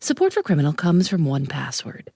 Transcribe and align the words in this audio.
Support 0.00 0.34
for 0.34 0.42
Criminal 0.42 0.74
comes 0.74 1.08
from 1.08 1.24
1Password. 1.24 2.08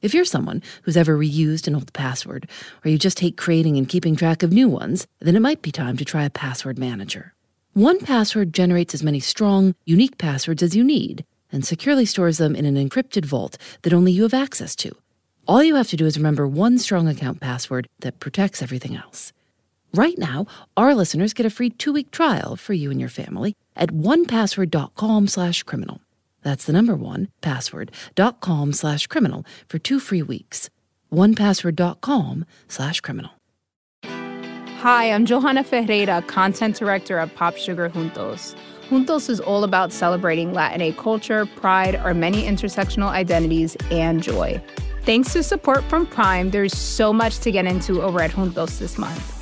If 0.00 0.14
you're 0.14 0.24
someone 0.24 0.62
who's 0.82 0.96
ever 0.96 1.16
reused 1.16 1.68
an 1.68 1.74
old 1.74 1.92
password, 1.92 2.48
or 2.84 2.90
you 2.90 2.98
just 2.98 3.20
hate 3.20 3.36
creating 3.36 3.76
and 3.76 3.86
keeping 3.86 4.16
track 4.16 4.42
of 4.42 4.50
new 4.50 4.66
ones, 4.66 5.06
then 5.20 5.36
it 5.36 5.42
might 5.42 5.60
be 5.60 5.70
time 5.70 5.98
to 5.98 6.06
try 6.06 6.24
a 6.24 6.30
password 6.30 6.78
manager. 6.78 7.34
1Password 7.76 8.52
generates 8.52 8.94
as 8.94 9.02
many 9.02 9.20
strong, 9.20 9.74
unique 9.84 10.16
passwords 10.16 10.62
as 10.62 10.74
you 10.74 10.82
need 10.82 11.24
and 11.52 11.66
securely 11.66 12.06
stores 12.06 12.38
them 12.38 12.56
in 12.56 12.64
an 12.64 12.76
encrypted 12.76 13.26
vault 13.26 13.58
that 13.82 13.92
only 13.92 14.10
you 14.10 14.22
have 14.22 14.34
access 14.34 14.74
to. 14.76 14.90
All 15.46 15.62
you 15.62 15.74
have 15.74 15.88
to 15.88 15.96
do 15.96 16.06
is 16.06 16.16
remember 16.16 16.48
one 16.48 16.78
strong 16.78 17.08
account 17.08 17.40
password 17.40 17.88
that 18.00 18.20
protects 18.20 18.62
everything 18.62 18.96
else. 18.96 19.34
Right 19.92 20.16
now, 20.16 20.46
our 20.78 20.94
listeners 20.94 21.34
get 21.34 21.44
a 21.44 21.50
free 21.50 21.68
two-week 21.68 22.10
trial 22.10 22.56
for 22.56 22.72
you 22.72 22.90
and 22.90 22.98
your 22.98 23.10
family 23.10 23.54
at 23.76 23.90
onepassword.com 23.90 25.28
slash 25.28 25.62
criminal. 25.64 26.00
That's 26.42 26.64
the 26.64 26.72
number 26.72 26.94
one, 26.94 27.28
password.com 27.40 28.72
slash 28.72 29.06
criminal 29.06 29.44
for 29.68 29.78
two 29.78 30.00
free 30.00 30.22
weeks. 30.22 30.70
onepassword.com 31.12 32.44
slash 32.68 33.00
criminal. 33.00 33.30
Hi, 34.04 35.12
I'm 35.12 35.26
Johanna 35.26 35.62
Ferreira, 35.62 36.22
content 36.22 36.76
director 36.76 37.18
at 37.18 37.34
Pop 37.36 37.56
Sugar 37.56 37.88
Juntos. 37.88 38.56
Juntos 38.88 39.30
is 39.30 39.38
all 39.38 39.62
about 39.62 39.92
celebrating 39.92 40.52
Latin 40.52 40.92
culture, 40.94 41.46
pride, 41.46 41.94
our 41.94 42.14
many 42.14 42.42
intersectional 42.42 43.08
identities, 43.08 43.76
and 43.90 44.22
joy. 44.22 44.60
Thanks 45.04 45.32
to 45.34 45.42
support 45.42 45.84
from 45.84 46.06
Prime, 46.06 46.50
there's 46.50 46.76
so 46.76 47.12
much 47.12 47.38
to 47.38 47.52
get 47.52 47.64
into 47.64 48.02
over 48.02 48.20
at 48.20 48.32
Juntos 48.32 48.78
this 48.78 48.98
month. 48.98 49.41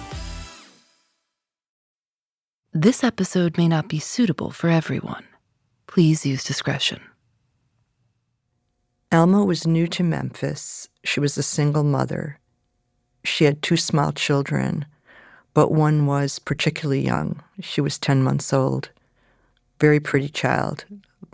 This 2.73 3.03
episode 3.03 3.57
may 3.57 3.67
not 3.67 3.89
be 3.89 3.99
suitable 3.99 4.49
for 4.49 4.69
everyone. 4.69 5.25
Please 5.87 6.25
use 6.25 6.45
discretion. 6.45 7.01
Alma 9.11 9.43
was 9.43 9.67
new 9.67 9.87
to 9.87 10.03
Memphis. 10.03 10.87
She 11.03 11.19
was 11.19 11.37
a 11.37 11.43
single 11.43 11.83
mother. 11.83 12.39
She 13.25 13.43
had 13.43 13.61
two 13.61 13.75
small 13.75 14.13
children, 14.13 14.85
but 15.53 15.73
one 15.73 16.05
was 16.05 16.39
particularly 16.39 17.01
young. 17.01 17.43
She 17.59 17.81
was 17.81 17.99
10 17.99 18.23
months 18.23 18.53
old. 18.53 18.89
Very 19.81 19.99
pretty 19.99 20.29
child, 20.29 20.85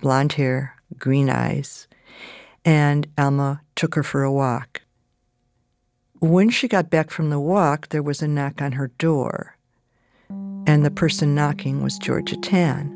blonde 0.02 0.34
hair, 0.34 0.74
green 0.98 1.30
eyes. 1.30 1.88
And 2.66 3.06
Alma 3.16 3.62
took 3.76 3.94
her 3.94 4.02
for 4.02 4.24
a 4.24 4.32
walk. 4.34 4.82
When 6.20 6.50
she 6.50 6.68
got 6.68 6.90
back 6.90 7.12
from 7.12 7.30
the 7.30 7.40
walk, 7.40 7.90
there 7.90 8.02
was 8.02 8.24
a 8.24 8.28
knock 8.28 8.60
on 8.60 8.72
her 8.72 8.88
door 8.98 9.57
and 10.68 10.86
the 10.86 10.92
person 10.92 11.34
knocking 11.34 11.82
was 11.82 11.98
Georgia 11.98 12.36
Tann. 12.36 12.94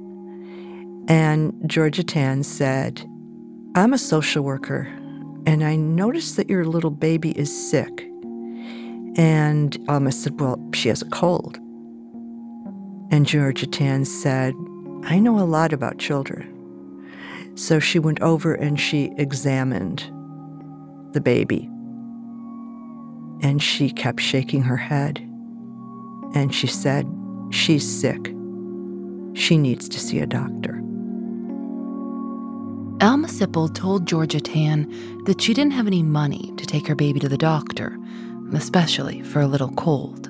And 1.08 1.54
Georgia 1.66 2.04
Tann 2.04 2.44
said, 2.44 3.02
I'm 3.76 3.94
a 3.94 3.98
social 3.98 4.44
worker, 4.44 4.82
and 5.48 5.64
I 5.64 5.78
noticed 5.78 6.36
that 6.36 6.50
your 6.50 6.66
little 6.66 6.92
baby 6.92 7.32
is 7.32 7.70
sick. 7.70 8.02
And 9.16 9.78
Alma 9.88 10.12
said, 10.12 10.40
Well, 10.40 10.62
she 10.74 10.90
has 10.90 11.02
a 11.02 11.10
cold. 11.10 11.58
And 13.10 13.26
Georgia 13.26 13.68
Tann 13.68 14.06
said, 14.06 14.54
I 15.04 15.20
know 15.20 15.40
a 15.40 15.48
lot 15.48 15.74
about 15.74 15.98
children. 15.98 16.48
So 17.56 17.80
she 17.80 18.00
went 18.00 18.22
over 18.22 18.54
and 18.54 18.80
she 18.80 19.14
examined 19.18 20.00
the 21.14 21.22
baby. 21.22 21.70
And 23.42 23.62
she 23.62 23.90
kept 23.90 24.22
shaking 24.22 24.62
her 24.64 24.78
head. 24.78 25.20
And 26.34 26.54
she 26.54 26.68
said, 26.68 27.06
She's 27.52 27.88
sick. 27.88 28.34
She 29.34 29.58
needs 29.58 29.90
to 29.90 30.00
see 30.00 30.20
a 30.20 30.26
doctor. 30.26 30.78
Alma 33.02 33.28
Sipple 33.28 33.74
told 33.74 34.08
Georgia 34.08 34.40
Tann 34.40 35.24
that 35.26 35.42
she 35.42 35.54
didn't 35.54 35.74
have 35.74 35.88
any 35.88 36.02
money 36.02 36.54
to 36.56 36.66
take 36.66 36.88
her 36.88 36.96
baby 36.96 37.20
to 37.20 37.28
the 37.28 37.38
doctor, 37.38 37.98
especially 38.54 39.22
for 39.22 39.42
a 39.42 39.48
little 39.48 39.72
cold. 39.72 40.30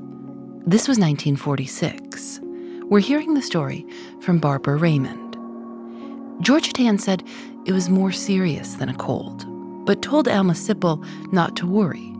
This 0.65 0.87
was 0.87 0.97
1946. 0.97 2.39
We're 2.85 2.99
hearing 2.99 3.33
the 3.33 3.41
story 3.41 3.85
from 4.21 4.39
Barbara 4.39 4.77
Raymond. 4.77 5.37
Georgia 6.43 6.73
Tann 6.73 6.97
said 6.97 7.23
it 7.65 7.71
was 7.71 7.89
more 7.89 8.11
serious 8.11 8.75
than 8.75 8.89
a 8.89 8.95
cold, 8.95 9.45
but 9.85 10.01
told 10.01 10.27
Alma 10.27 10.53
Sipple 10.53 11.05
not 11.31 11.55
to 11.57 11.67
worry. 11.67 12.13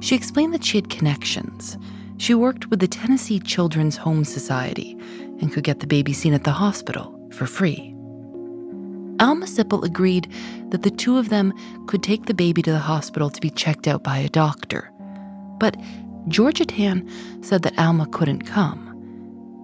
She 0.00 0.14
explained 0.14 0.52
that 0.52 0.64
she 0.64 0.76
had 0.76 0.90
connections 0.90 1.78
she 2.16 2.34
worked 2.34 2.70
with 2.70 2.80
the 2.80 2.88
Tennessee 2.88 3.40
Children's 3.40 3.96
Home 3.96 4.24
Society 4.24 4.96
and 5.40 5.52
could 5.52 5.64
get 5.64 5.80
the 5.80 5.86
baby 5.86 6.12
seen 6.12 6.34
at 6.34 6.44
the 6.44 6.52
hospital 6.52 7.28
for 7.32 7.46
free. 7.46 7.94
Alma 9.20 9.46
Sipple 9.46 9.84
agreed 9.84 10.30
that 10.70 10.82
the 10.82 10.90
two 10.90 11.18
of 11.18 11.28
them 11.28 11.52
could 11.86 12.02
take 12.02 12.26
the 12.26 12.34
baby 12.34 12.62
to 12.62 12.72
the 12.72 12.78
hospital 12.78 13.30
to 13.30 13.40
be 13.40 13.50
checked 13.50 13.86
out 13.86 14.02
by 14.02 14.18
a 14.18 14.28
doctor. 14.28 14.90
But 15.58 15.76
Georgia 16.28 16.64
Tann 16.64 17.08
said 17.42 17.62
that 17.62 17.78
Alma 17.78 18.06
couldn't 18.06 18.42
come. 18.42 18.90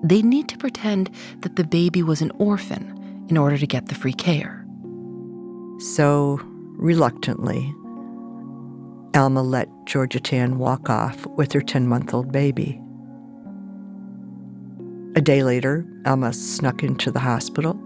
They'd 0.05 0.25
need 0.25 0.49
to 0.49 0.59
pretend 0.59 1.11
that 1.41 1.57
the 1.57 1.65
baby 1.65 2.03
was 2.03 2.23
an 2.23 2.31
orphan 2.39 3.27
in 3.29 3.37
order 3.37 3.59
to 3.59 3.67
get 3.67 3.87
the 3.87 3.95
free 3.95 4.13
care. 4.13 4.65
So, 5.79 6.41
reluctantly, 6.43 7.75
Alma 9.15 9.43
let 9.43 9.69
Georgia 9.87 10.21
Tann 10.21 10.59
walk 10.59 10.89
off 10.89 11.27
with 11.27 11.53
her 11.53 11.61
10 11.61 11.87
month 11.87 12.15
old 12.15 12.31
baby. 12.31 12.81
A 15.17 15.21
day 15.21 15.43
later, 15.43 15.85
Alma 16.07 16.33
snuck 16.33 16.83
into 16.85 17.11
the 17.11 17.19
hospital. 17.19 17.81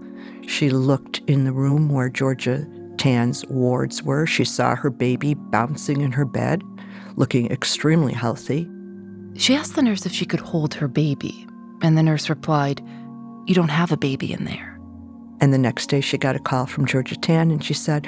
She 0.47 0.69
looked 0.69 1.21
in 1.27 1.43
the 1.43 1.51
room 1.51 1.89
where 1.89 2.09
Georgia 2.09 2.67
Tann's 2.97 3.45
wards 3.47 4.03
were. 4.03 4.27
She 4.27 4.45
saw 4.45 4.75
her 4.75 4.91
baby 4.91 5.33
bouncing 5.33 6.01
in 6.01 6.11
her 6.11 6.25
bed, 6.25 6.61
looking 7.15 7.51
extremely 7.51 8.13
healthy. 8.13 8.69
She 9.35 9.55
asked 9.55 9.75
the 9.75 9.81
nurse 9.81 10.05
if 10.05 10.11
she 10.13 10.25
could 10.25 10.39
hold 10.39 10.75
her 10.75 10.87
baby, 10.87 11.47
and 11.81 11.97
the 11.97 12.03
nurse 12.03 12.29
replied, 12.29 12.81
You 13.47 13.55
don't 13.55 13.69
have 13.69 13.91
a 13.91 13.97
baby 13.97 14.31
in 14.31 14.45
there. 14.45 14.79
And 15.41 15.53
the 15.53 15.57
next 15.57 15.87
day, 15.87 16.01
she 16.01 16.17
got 16.17 16.35
a 16.35 16.39
call 16.39 16.67
from 16.67 16.85
Georgia 16.85 17.17
Tann, 17.17 17.51
and 17.51 17.63
she 17.63 17.73
said, 17.73 18.07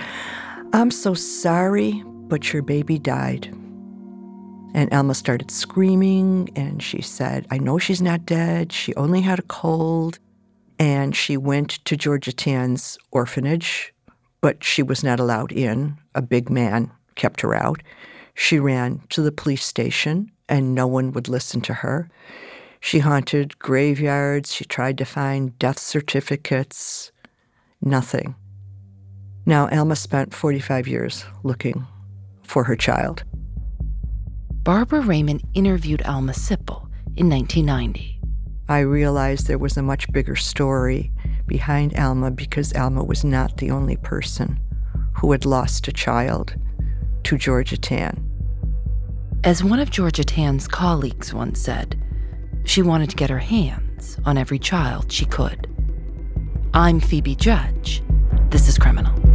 I'm 0.74 0.92
so 0.92 1.14
sorry, 1.14 2.04
but 2.28 2.54
your 2.54 2.62
baby 2.62 3.00
died. 3.00 3.54
And 4.74 4.94
Alma 4.94 5.16
started 5.16 5.50
screaming, 5.50 6.50
and 6.56 6.84
she 6.84 7.02
said, 7.02 7.48
I 7.50 7.58
know 7.58 7.78
she's 7.78 8.02
not 8.02 8.26
dead. 8.26 8.72
She 8.72 8.94
only 8.96 9.22
had 9.22 9.40
a 9.40 9.44
cold. 9.44 10.20
And 10.78 11.16
she 11.16 11.38
went 11.38 11.84
to 11.86 11.98
Georgia 11.98 12.32
Tann's 12.32 13.00
orphanage, 13.12 13.94
but 14.42 14.64
she 14.64 14.84
was 14.84 15.04
not 15.04 15.20
allowed 15.20 15.52
in. 15.52 15.98
A 16.14 16.22
big 16.22 16.50
man 16.50 16.92
kept 17.16 17.42
her 17.42 17.56
out. 17.56 17.82
She 18.36 18.60
ran 18.60 19.02
to 19.10 19.22
the 19.24 19.32
police 19.32 19.66
station, 19.66 20.32
and 20.48 20.76
no 20.76 20.86
one 20.86 21.12
would 21.14 21.28
listen 21.28 21.62
to 21.62 21.74
her. 21.76 22.10
She 22.80 23.00
haunted 23.00 23.58
graveyards. 23.58 24.54
She 24.54 24.66
tried 24.66 25.00
to 25.00 25.06
find 25.06 25.58
death 25.58 25.80
certificates. 25.80 27.12
Nothing. 27.82 28.36
Now, 29.48 29.68
Alma 29.70 29.96
spent 29.96 30.36
45 30.36 30.88
years 30.88 31.26
looking 31.42 31.88
for 32.48 32.64
her 32.64 32.76
child. 32.76 33.24
Barbara 34.64 35.02
Raymond 35.02 35.44
interviewed 35.54 36.02
Alma 36.04 36.34
Sipple 36.34 36.90
in 37.16 37.30
1990. 37.30 38.20
I 38.70 38.80
realized 38.80 39.48
there 39.48 39.58
was 39.58 39.78
a 39.78 39.82
much 39.82 40.12
bigger 40.12 40.36
story 40.36 41.12
behind 41.46 41.98
Alma 41.98 42.32
because 42.32 42.74
Alma 42.74 43.04
was 43.04 43.24
not 43.24 43.58
the 43.58 43.72
only 43.72 43.96
person 43.96 44.60
who 45.14 45.32
had 45.32 45.46
lost 45.46 45.88
a 45.88 45.92
child 45.92 46.56
to 47.24 47.38
Georgia 47.38 47.78
Tann. 47.78 48.24
As 49.44 49.64
one 49.64 49.80
of 49.80 49.90
Georgia 49.90 50.24
Tann's 50.24 50.68
colleagues 50.68 51.34
once 51.34 51.62
said, 51.62 52.02
she 52.66 52.82
wanted 52.82 53.10
to 53.10 53.16
get 53.16 53.30
her 53.30 53.40
hands 53.40 54.18
on 54.26 54.38
every 54.38 54.60
child 54.60 55.12
she 55.12 55.26
could. 55.26 55.68
I'm 56.74 57.00
Phoebe 57.00 57.36
Judge. 57.36 58.04
This 58.50 58.68
is 58.68 58.78
Criminal. 58.78 59.27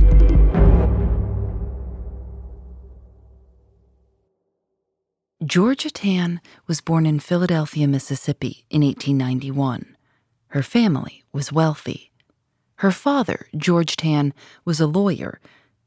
Georgia 5.44 5.90
Tann 5.90 6.40
was 6.68 6.80
born 6.80 7.04
in 7.04 7.18
Philadelphia, 7.18 7.88
Mississippi 7.88 8.64
in 8.70 8.82
1891. 8.82 9.96
Her 10.48 10.62
family 10.62 11.24
was 11.32 11.52
wealthy. 11.52 12.12
Her 12.76 12.92
father, 12.92 13.48
George 13.56 13.96
Tann, 13.96 14.34
was 14.64 14.78
a 14.78 14.86
lawyer, 14.86 15.40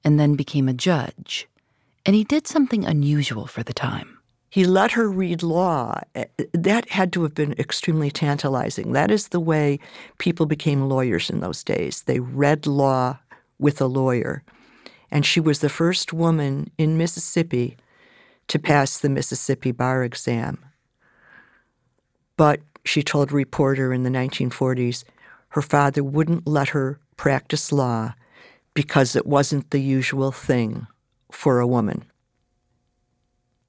and 0.03 0.19
then 0.19 0.35
became 0.35 0.67
a 0.67 0.73
judge. 0.73 1.47
And 2.05 2.17
he 2.17 2.25
did 2.25 2.47
something 2.47 2.83
unusual 2.83 3.47
for 3.47 3.63
the 3.63 3.73
time. 3.73 4.17
He 4.49 4.65
let 4.65 4.91
her 4.91 5.09
read 5.09 5.41
law. 5.41 6.01
Eh, 6.15 6.25
that 6.53 6.89
had 6.89 7.13
to 7.13 7.23
have 7.23 7.33
been 7.33 7.53
extremely 7.53 8.11
tantalizing. 8.11 8.91
That 8.91 9.09
is 9.09 9.29
the 9.29 9.39
way 9.39 9.79
people 10.17 10.47
became 10.47 10.89
lawyers 10.89 11.29
in 11.29 11.39
those 11.39 11.63
days. 11.63 12.01
They 12.01 12.19
read 12.19 12.67
law 12.67 13.19
with 13.57 13.79
a 13.79 13.87
lawyer. 13.87 14.43
And 15.09 15.25
she 15.25 15.39
was 15.39 15.59
the 15.59 15.69
first 15.69 16.11
woman 16.11 16.71
in 16.77 16.97
Mississippi 16.97 17.77
to 18.47 18.59
pass 18.59 18.97
the 18.97 19.09
Mississippi 19.09 19.71
bar 19.71 20.03
exam. 20.03 20.63
But 22.37 22.61
she 22.83 23.01
told 23.01 23.31
a 23.31 23.35
reporter 23.35 23.93
in 23.93 24.03
the 24.03 24.09
1940s 24.09 25.03
her 25.49 25.61
father 25.61 26.03
wouldn't 26.03 26.47
let 26.47 26.69
her 26.69 26.99
practice 27.17 27.71
law 27.71 28.13
because 28.73 29.15
it 29.15 29.25
wasn't 29.25 29.71
the 29.71 29.79
usual 29.79 30.31
thing 30.31 30.85
for 31.31 31.59
a 31.59 31.67
woman. 31.67 32.03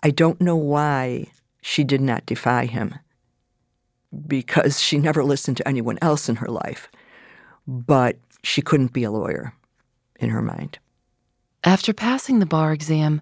I 0.02 0.10
don't 0.10 0.40
know 0.40 0.56
why 0.56 1.28
she 1.62 1.84
did 1.84 2.00
not 2.00 2.26
defy 2.26 2.66
him, 2.66 2.94
because 4.26 4.80
she 4.80 4.98
never 4.98 5.24
listened 5.24 5.56
to 5.56 5.66
anyone 5.66 5.98
else 6.02 6.28
in 6.28 6.36
her 6.36 6.48
life, 6.48 6.88
but 7.66 8.16
she 8.42 8.62
couldn't 8.62 8.92
be 8.92 9.04
a 9.04 9.10
lawyer 9.10 9.52
in 10.20 10.30
her 10.30 10.42
mind. 10.42 10.78
After 11.64 11.92
passing 11.92 12.38
the 12.38 12.46
bar 12.46 12.72
exam, 12.72 13.20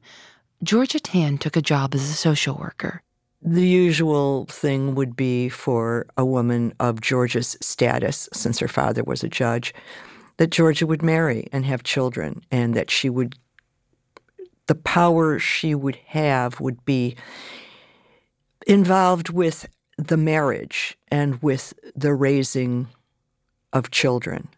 Georgia 0.64 0.98
Tann 0.98 1.36
took 1.36 1.56
a 1.56 1.62
job 1.62 1.94
as 1.94 2.02
a 2.02 2.14
social 2.14 2.56
worker. 2.56 3.02
The 3.42 3.66
usual 3.66 4.46
thing 4.46 4.94
would 4.94 5.14
be 5.14 5.50
for 5.50 6.06
a 6.16 6.24
woman 6.24 6.72
of 6.80 7.02
Georgia's 7.02 7.58
status, 7.60 8.30
since 8.32 8.58
her 8.60 8.68
father 8.68 9.04
was 9.04 9.22
a 9.22 9.28
judge, 9.28 9.74
that 10.38 10.50
Georgia 10.50 10.86
would 10.86 11.02
marry 11.02 11.48
and 11.52 11.66
have 11.66 11.82
children, 11.82 12.42
and 12.50 12.72
that 12.74 12.90
she 12.90 13.10
would, 13.10 13.36
the 14.66 14.74
power 14.74 15.38
she 15.38 15.74
would 15.74 15.96
have 16.06 16.60
would 16.60 16.82
be 16.86 17.14
involved 18.66 19.28
with 19.28 19.68
the 19.98 20.16
marriage 20.16 20.96
and 21.08 21.42
with 21.42 21.74
the 21.94 22.14
raising 22.14 22.88
of 23.74 23.90
children. 23.90 24.48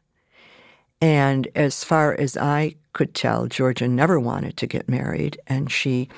And 1.00 1.48
as 1.56 1.82
far 1.82 2.14
as 2.14 2.36
I 2.36 2.76
could 2.96 3.14
tell, 3.14 3.46
Georgia 3.46 3.86
never 3.86 4.18
wanted 4.18 4.56
to 4.56 4.66
get 4.66 4.88
married, 4.88 5.38
and 5.46 5.70
she 5.70 6.08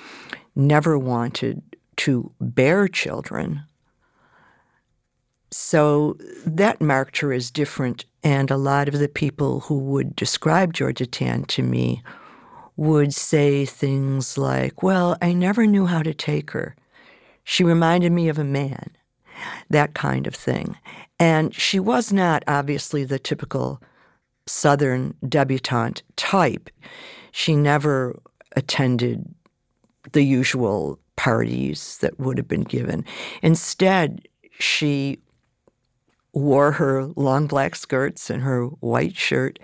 never 0.55 0.97
wanted 0.97 1.61
to 1.97 2.31
bear 2.41 2.87
children. 2.87 3.65
So 5.51 6.17
that 6.47 6.81
marked 6.81 7.19
her 7.19 7.33
as 7.33 7.51
different. 7.51 8.05
And 8.23 8.49
a 8.49 8.57
lot 8.57 8.87
of 8.87 9.01
the 9.01 9.09
people 9.09 9.61
who 9.61 9.77
would 9.77 10.15
describe 10.15 10.73
Georgia 10.73 11.07
Tann 11.07 11.45
to 11.47 11.65
me 11.65 12.01
would 12.77 13.13
say 13.13 13.65
things 13.65 14.39
like, 14.39 14.81
Well, 14.81 15.17
I 15.21 15.33
never 15.33 15.67
knew 15.67 15.87
how 15.87 16.05
to 16.05 16.15
take 16.15 16.53
her. 16.53 16.77
She 17.43 17.65
reminded 17.65 18.13
me 18.13 18.29
of 18.29 18.39
a 18.39 18.45
man, 18.45 18.91
that 19.69 19.95
kind 19.95 20.29
of 20.29 20.35
thing. 20.35 20.77
And 21.19 21.53
she 21.53 21.81
was 21.81 22.13
not 22.13 22.45
obviously 22.47 23.03
the 23.03 23.19
typical 23.19 23.83
Southern 24.49 25.15
debutante 25.29 26.03
type. 26.17 26.71
She 27.33 27.55
never 27.55 28.19
attended 28.57 29.35
the 30.13 30.23
usual 30.23 30.99
parties 31.17 31.99
that 32.01 32.19
would 32.19 32.39
have 32.39 32.49
been 32.49 32.63
given. 32.63 33.05
Instead, 33.43 34.27
she 34.59 35.19
wore 36.33 36.73
her 36.73 37.07
long 37.17 37.47
black 37.47 37.75
skirts 37.77 38.31
and 38.31 38.43
her 38.43 38.67
white 38.67 39.17
shirt, 39.17 39.59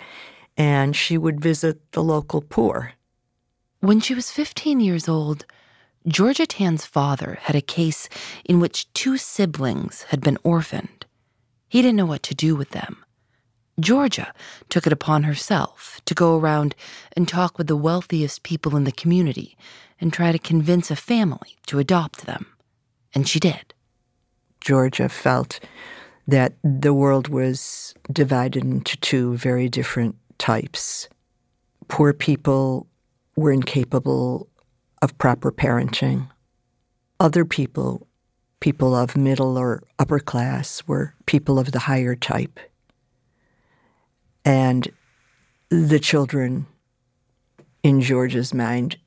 and 0.56 0.94
she 0.94 1.16
would 1.16 1.40
visit 1.40 1.92
the 1.92 2.02
local 2.02 2.42
poor. 2.42 2.92
When 3.80 4.00
she 4.00 4.14
was 4.14 4.30
15 4.30 4.80
years 4.80 5.08
old, 5.08 5.46
Georgia 6.06 6.46
Tann's 6.46 6.84
father 6.84 7.38
had 7.42 7.56
a 7.56 7.62
case 7.62 8.08
in 8.44 8.60
which 8.60 8.92
two 8.92 9.16
siblings 9.16 10.02
had 10.04 10.20
been 10.20 10.38
orphaned. 10.42 11.06
He 11.68 11.82
didn't 11.82 11.96
know 11.96 12.06
what 12.06 12.22
to 12.24 12.34
do 12.34 12.54
with 12.56 12.70
them. 12.70 13.03
Georgia 13.80 14.32
took 14.68 14.86
it 14.86 14.92
upon 14.92 15.24
herself 15.24 16.00
to 16.04 16.14
go 16.14 16.38
around 16.38 16.74
and 17.16 17.26
talk 17.26 17.58
with 17.58 17.66
the 17.66 17.76
wealthiest 17.76 18.42
people 18.42 18.76
in 18.76 18.84
the 18.84 18.92
community 18.92 19.56
and 20.00 20.12
try 20.12 20.30
to 20.30 20.38
convince 20.38 20.90
a 20.90 20.96
family 20.96 21.56
to 21.66 21.78
adopt 21.78 22.26
them. 22.26 22.46
And 23.14 23.28
she 23.28 23.40
did. 23.40 23.74
Georgia 24.60 25.08
felt 25.08 25.60
that 26.26 26.54
the 26.62 26.94
world 26.94 27.28
was 27.28 27.94
divided 28.10 28.64
into 28.64 28.96
two 28.98 29.36
very 29.36 29.68
different 29.68 30.16
types. 30.38 31.08
Poor 31.88 32.12
people 32.12 32.86
were 33.36 33.52
incapable 33.52 34.48
of 35.02 35.18
proper 35.18 35.52
parenting. 35.52 36.28
Other 37.20 37.44
people, 37.44 38.06
people 38.60 38.94
of 38.94 39.16
middle 39.16 39.58
or 39.58 39.82
upper 39.98 40.18
class, 40.18 40.82
were 40.86 41.14
people 41.26 41.58
of 41.58 41.72
the 41.72 41.80
higher 41.80 42.16
type. 42.16 42.58
And 44.44 44.90
the 45.70 45.98
children, 45.98 46.66
in 47.82 48.00
Georgia's 48.00 48.52
mind, 48.52 48.98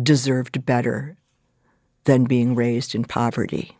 deserved 0.00 0.64
better 0.64 1.16
than 2.04 2.24
being 2.24 2.54
raised 2.54 2.94
in 2.94 3.04
poverty. 3.04 3.76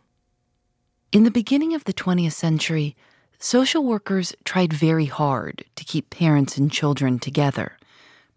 In 1.11 1.23
the 1.23 1.31
beginning 1.31 1.73
of 1.73 1.83
the 1.85 1.93
20th 1.93 2.33
century, 2.33 2.95
social 3.39 3.83
workers 3.83 4.35
tried 4.45 4.71
very 4.71 5.05
hard 5.05 5.65
to 5.75 5.83
keep 5.83 6.09
parents 6.09 6.57
and 6.57 6.71
children 6.71 7.17
together, 7.19 7.77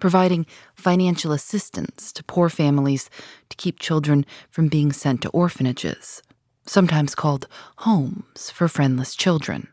providing 0.01 0.47
financial 0.75 1.33
assistance 1.33 2.13
to 2.13 2.25
poor 2.25 2.49
families 2.49 3.11
to 3.51 3.57
keep 3.57 3.79
children 3.79 4.25
from 4.51 4.69
being 4.69 4.93
sent 4.93 5.21
to 5.23 5.29
orphanages, 5.31 6.23
sometimes 6.67 7.15
called 7.15 7.47
homes 7.79 8.51
for 8.51 8.69
friendless 8.69 9.15
children. 9.15 9.69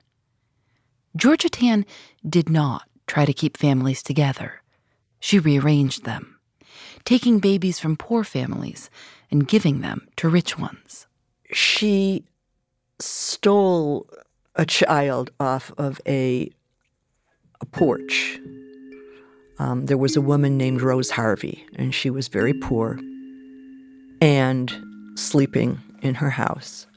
Georgia 1.16 1.50
Tann 1.50 1.86
did 2.28 2.50
not 2.50 2.84
try 3.08 3.26
to 3.26 3.34
keep 3.34 3.58
families 3.58 4.02
together. 4.02 4.62
She 5.20 5.40
rearranged 5.40 6.06
them, 6.06 6.40
taking 7.04 7.40
babies 7.40 7.80
from 7.80 7.98
poor 7.98 8.24
families 8.24 8.90
and 9.30 9.48
giving 9.48 9.82
them 9.82 10.08
to 10.18 10.30
rich 10.30 10.58
ones. 10.58 11.08
She 11.52 12.24
stole 13.00 14.08
a 14.56 14.66
child 14.66 15.32
off 15.40 15.72
of 15.78 16.00
a, 16.08 16.50
a 17.60 17.66
porch. 17.66 18.40
Um, 19.60 19.86
there 19.86 19.98
was 19.98 20.16
a 20.16 20.22
woman 20.22 20.58
named 20.58 20.82
Rose 20.82 21.12
Harvey, 21.12 21.66
and 21.76 21.94
she 21.94 22.10
was 22.10 22.28
very 22.28 22.54
poor 22.54 23.00
and 24.22 24.72
sleeping 25.16 25.80
in 26.02 26.16
her 26.16 26.30
house. 26.30 26.88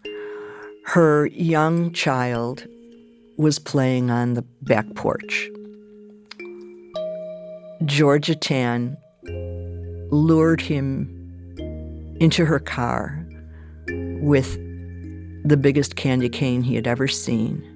Her 0.86 1.26
young 1.26 1.92
child 1.92 2.66
was 3.36 3.58
playing 3.58 4.10
on 4.10 4.34
the 4.34 4.42
back 4.62 4.86
porch. 4.94 5.48
Georgia 7.84 8.34
Tann 8.34 8.96
lured 10.10 10.60
him 10.60 11.10
into 12.20 12.44
her 12.44 12.58
car 12.58 13.26
with 14.20 14.54
the 15.44 15.56
biggest 15.56 15.96
candy 15.96 16.28
cane 16.28 16.62
he 16.62 16.74
had 16.74 16.86
ever 16.86 17.08
seen 17.08 17.70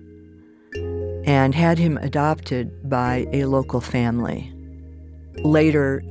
and 1.26 1.54
had 1.54 1.78
him 1.78 1.98
adopted 1.98 2.88
by 2.88 3.26
a 3.32 3.44
local 3.44 3.80
family. 3.80 4.50
Later, 5.44 6.02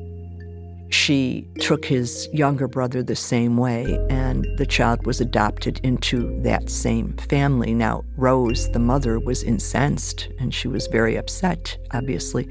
she 0.89 1.47
took 1.59 1.85
his 1.85 2.29
younger 2.31 2.67
brother 2.67 3.03
the 3.03 3.15
same 3.15 3.57
way, 3.57 3.97
and 4.09 4.47
the 4.57 4.65
child 4.65 5.05
was 5.05 5.19
adopted 5.19 5.79
into 5.83 6.39
that 6.43 6.69
same 6.69 7.13
family. 7.17 7.73
Now, 7.73 8.05
Rose, 8.15 8.71
the 8.71 8.79
mother, 8.79 9.19
was 9.19 9.43
incensed 9.43 10.29
and 10.39 10.53
she 10.53 10.67
was 10.67 10.87
very 10.87 11.15
upset, 11.15 11.77
obviously. 11.91 12.47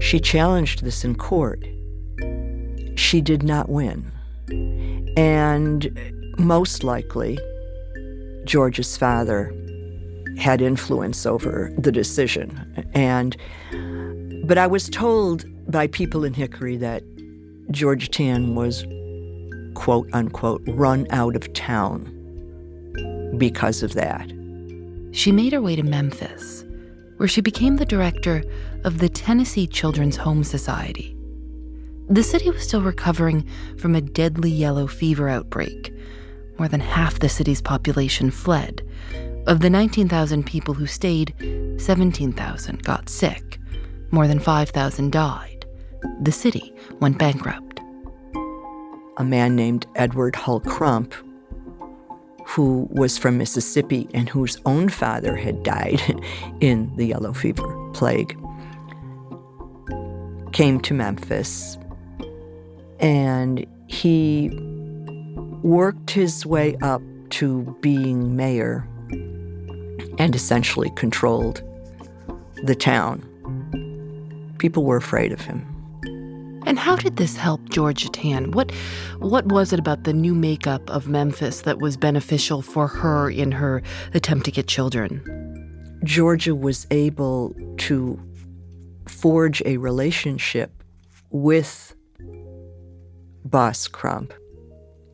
She 0.00 0.20
challenged 0.20 0.84
this 0.84 1.04
in 1.04 1.16
court. 1.16 1.64
She 2.96 3.20
did 3.20 3.42
not 3.42 3.68
win. 3.68 4.12
And 5.16 5.90
most 6.38 6.84
likely, 6.84 7.38
George's 8.44 8.96
father 8.96 9.52
had 10.38 10.60
influence 10.60 11.26
over 11.26 11.72
the 11.78 11.90
decision. 11.90 12.88
And 12.94 13.36
but 14.46 14.58
I 14.58 14.66
was 14.68 14.88
told 14.88 15.44
by 15.70 15.88
people 15.88 16.22
in 16.22 16.34
Hickory 16.34 16.76
that 16.76 17.02
George 17.70 18.10
Tann 18.10 18.54
was, 18.54 18.86
quote 19.74 20.08
unquote, 20.12 20.62
run 20.68 21.06
out 21.10 21.36
of 21.36 21.52
town 21.52 22.12
because 23.38 23.82
of 23.82 23.94
that. 23.94 24.32
She 25.12 25.32
made 25.32 25.52
her 25.52 25.62
way 25.62 25.76
to 25.76 25.82
Memphis, 25.82 26.64
where 27.16 27.28
she 27.28 27.40
became 27.40 27.76
the 27.76 27.84
director 27.84 28.44
of 28.84 28.98
the 28.98 29.08
Tennessee 29.08 29.66
Children's 29.66 30.16
Home 30.16 30.44
Society. 30.44 31.16
The 32.08 32.22
city 32.22 32.50
was 32.50 32.62
still 32.62 32.82
recovering 32.82 33.48
from 33.78 33.94
a 33.94 34.00
deadly 34.00 34.50
yellow 34.50 34.86
fever 34.86 35.28
outbreak. 35.28 35.92
More 36.58 36.68
than 36.68 36.80
half 36.80 37.18
the 37.18 37.28
city's 37.28 37.60
population 37.60 38.30
fled. 38.30 38.82
Of 39.46 39.60
the 39.60 39.70
19,000 39.70 40.44
people 40.46 40.74
who 40.74 40.86
stayed, 40.86 41.34
17,000 41.78 42.82
got 42.82 43.08
sick. 43.08 43.58
More 44.10 44.28
than 44.28 44.38
5,000 44.38 45.10
died. 45.10 45.55
The 46.20 46.32
city 46.32 46.72
went 47.00 47.18
bankrupt. 47.18 47.80
A 49.18 49.24
man 49.24 49.56
named 49.56 49.86
Edward 49.94 50.36
Hull 50.36 50.60
Crump, 50.60 51.14
who 52.46 52.88
was 52.90 53.18
from 53.18 53.38
Mississippi 53.38 54.08
and 54.12 54.28
whose 54.28 54.58
own 54.66 54.88
father 54.88 55.36
had 55.36 55.62
died 55.62 56.00
in 56.60 56.94
the 56.96 57.06
yellow 57.06 57.32
fever 57.32 57.90
plague, 57.92 58.38
came 60.52 60.80
to 60.80 60.94
Memphis 60.94 61.78
and 63.00 63.66
he 63.88 64.50
worked 65.62 66.10
his 66.10 66.46
way 66.46 66.76
up 66.82 67.02
to 67.30 67.76
being 67.80 68.36
mayor 68.36 68.88
and 70.18 70.34
essentially 70.34 70.90
controlled 70.96 71.62
the 72.64 72.74
town. 72.74 73.22
People 74.58 74.84
were 74.84 74.96
afraid 74.96 75.32
of 75.32 75.40
him. 75.40 75.75
And 76.66 76.80
how 76.80 76.96
did 76.96 77.16
this 77.16 77.36
help 77.36 77.68
Georgia 77.68 78.08
Tann? 78.08 78.50
What 78.50 78.72
what 79.18 79.46
was 79.46 79.72
it 79.72 79.78
about 79.78 80.02
the 80.02 80.12
new 80.12 80.34
makeup 80.34 80.90
of 80.90 81.06
Memphis 81.06 81.62
that 81.62 81.78
was 81.78 81.96
beneficial 81.96 82.60
for 82.60 82.88
her 82.88 83.30
in 83.30 83.52
her 83.52 83.82
attempt 84.14 84.46
to 84.46 84.50
get 84.50 84.66
children? 84.66 85.22
Georgia 86.02 86.56
was 86.56 86.84
able 86.90 87.54
to 87.78 88.20
forge 89.06 89.62
a 89.64 89.76
relationship 89.76 90.82
with 91.30 91.94
Boss 93.44 93.86
Crump. 93.86 94.34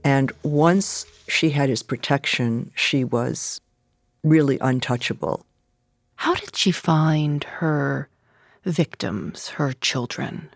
And 0.05 0.33
once 0.43 1.05
she 1.29 1.51
had 1.51 1.69
his 1.69 1.83
protection, 1.83 2.73
she 2.75 3.05
was 3.05 3.61
really 4.25 4.59
untouchable. 4.61 5.45
How 6.17 6.35
did 6.35 6.57
she 6.57 6.71
find 6.71 7.45
her 7.45 8.09
victims, 8.65 9.51
her 9.51 9.75
children? 9.75 10.49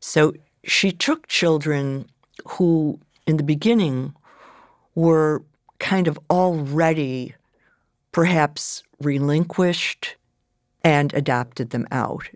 So 0.00 0.32
she 0.64 0.92
took 0.92 1.28
children 1.28 2.06
who, 2.46 2.98
in 3.26 3.36
the 3.36 3.42
beginning, 3.42 4.14
were 4.94 5.42
kind 5.78 6.08
of 6.08 6.18
already 6.30 7.34
perhaps 8.12 8.82
relinquished 9.00 10.16
and 10.82 11.12
adopted 11.14 11.70
them 11.70 11.86
out. 11.90 12.28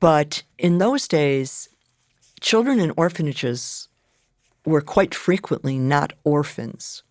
But 0.00 0.42
in 0.58 0.78
those 0.78 1.08
days, 1.08 1.68
children 2.40 2.80
in 2.80 2.92
orphanages 2.96 3.88
were 4.66 4.80
quite 4.80 5.14
frequently 5.14 5.78
not 5.78 6.12
orphans. 6.24 7.02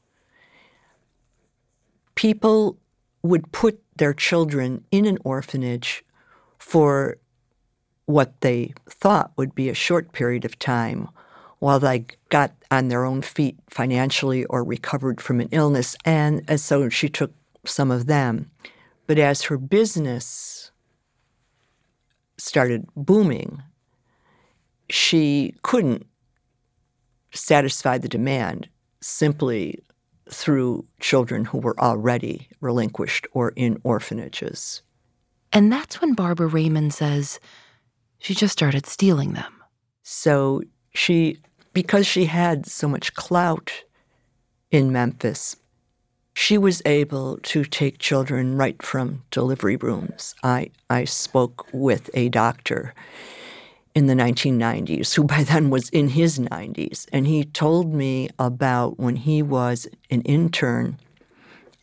People 2.16 2.78
would 3.24 3.52
put 3.52 3.82
their 3.98 4.14
children 4.14 4.84
in 4.92 5.06
an 5.06 5.18
orphanage 5.24 6.04
for 6.58 7.18
what 8.06 8.40
they 8.42 8.74
thought 8.90 9.32
would 9.38 9.56
be 9.56 9.70
a 9.70 9.74
short 9.74 10.12
period 10.12 10.46
of 10.46 10.60
time 10.60 11.08
while 11.60 11.80
they 11.80 12.06
got 12.30 12.52
on 12.72 12.88
their 12.88 13.06
own 13.06 13.22
feet 13.22 13.58
financially 13.70 14.46
or 14.46 14.64
recovered 14.64 15.22
from 15.22 15.40
an 15.40 15.50
illness. 15.52 15.96
And, 16.06 16.44
and 16.48 16.60
so 16.60 16.90
she 16.90 17.08
took 17.08 17.32
some 17.66 17.92
of 17.92 18.08
them. 18.08 18.50
But 19.06 19.20
as 19.20 19.44
her 19.44 19.58
business 19.58 20.72
started 22.38 22.88
booming, 22.96 23.62
she 24.90 25.54
couldn't 25.62 26.08
satisfy 27.32 27.98
the 27.98 28.10
demand 28.10 28.68
simply 29.00 29.80
through 30.30 30.86
children 31.00 31.46
who 31.46 31.60
were 31.60 31.80
already 31.80 32.48
relinquished 32.60 33.28
or 33.34 33.54
in 33.56 33.80
orphanages. 33.84 34.82
And 35.54 35.72
that's 35.72 36.00
when 36.02 36.14
Barbara 36.14 36.48
Raymond 36.48 36.94
says 36.94 37.40
she 38.22 38.36
just 38.36 38.54
started 38.54 38.86
stealing 38.86 39.34
them. 39.34 39.52
So 40.04 40.62
she, 40.94 41.40
because 41.74 42.06
she 42.06 42.26
had 42.26 42.68
so 42.68 42.88
much 42.88 43.16
clout 43.16 43.84
in 44.70 44.92
Memphis, 44.92 45.56
she 46.36 46.56
was 46.56 46.84
able 46.86 47.40
to 47.40 47.66
take 47.66 47.98
children 47.98 48.56
right 48.56 48.82
from 48.82 49.24
delivery 49.32 49.76
rooms. 49.76 50.36
I, 50.44 50.70
I 50.88 51.06
spoke 51.06 51.68
with 51.74 52.12
a 52.14 52.30
doctor 52.30 52.94
in 53.96 54.06
the 54.06 54.14
1990s, 54.14 55.16
who 55.16 55.24
by 55.24 55.44
then 55.44 55.72
was 55.72 55.90
in 55.90 56.10
his 56.10 56.38
90s. 56.38 57.08
And 57.12 57.26
he 57.26 57.44
told 57.44 57.92
me 57.92 58.30
about 58.38 59.00
when 59.00 59.16
he 59.16 59.42
was 59.42 59.88
an 60.12 60.22
intern 60.22 61.00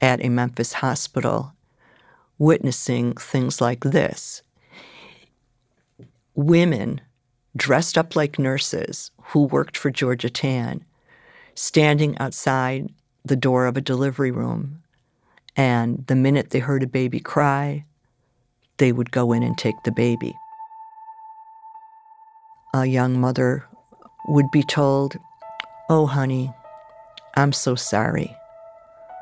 at 0.01 0.25
a 0.25 0.29
Memphis 0.29 0.75
hospital 0.75 1.53
witnessing 2.39 3.15
things 3.15 3.61
like 3.61 3.81
this 3.81 4.43
women 6.39 7.01
dressed 7.57 7.99
up 7.99 8.15
like 8.17 8.39
nurses 8.39 9.11
who 9.23 9.45
worked 9.45 9.77
for 9.77 9.91
Georgia 9.91 10.31
Tann 10.31 10.85
standing 11.55 12.17
outside 12.19 12.89
the 13.25 13.37
door 13.37 13.67
of 13.67 13.77
a 13.77 13.83
delivery 13.83 14.31
room. 14.31 14.83
And 15.57 16.07
the 16.07 16.15
minute 16.15 16.51
they 16.51 16.61
heard 16.61 16.83
a 16.83 16.87
baby 16.87 17.21
cry, 17.21 17.85
they 18.77 18.93
would 18.93 19.11
go 19.11 19.33
in 19.33 19.43
and 19.43 19.59
take 19.59 19.83
the 19.85 19.93
baby 19.93 20.35
a 22.75 22.87
young 22.87 23.19
mother 23.19 23.65
would 24.27 24.51
be 24.51 24.63
told, 24.63 25.17
Oh, 25.89 26.07
honey, 26.07 26.53
I'm 27.35 27.53
so 27.53 27.75
sorry, 27.75 28.35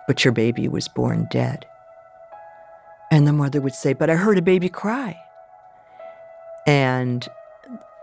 but 0.06 0.25
your 0.25 0.32
baby 0.32 0.68
was 0.68 0.88
born 0.88 1.28
dead. 1.30 1.64
And 3.11 3.26
the 3.26 3.32
mother 3.32 3.61
would 3.61 3.75
say, 3.75 3.92
But 3.92 4.11
I 4.11 4.16
heard 4.16 4.38
a 4.38 4.42
baby 4.42 4.68
cry. 4.68 5.16
And 6.66 7.26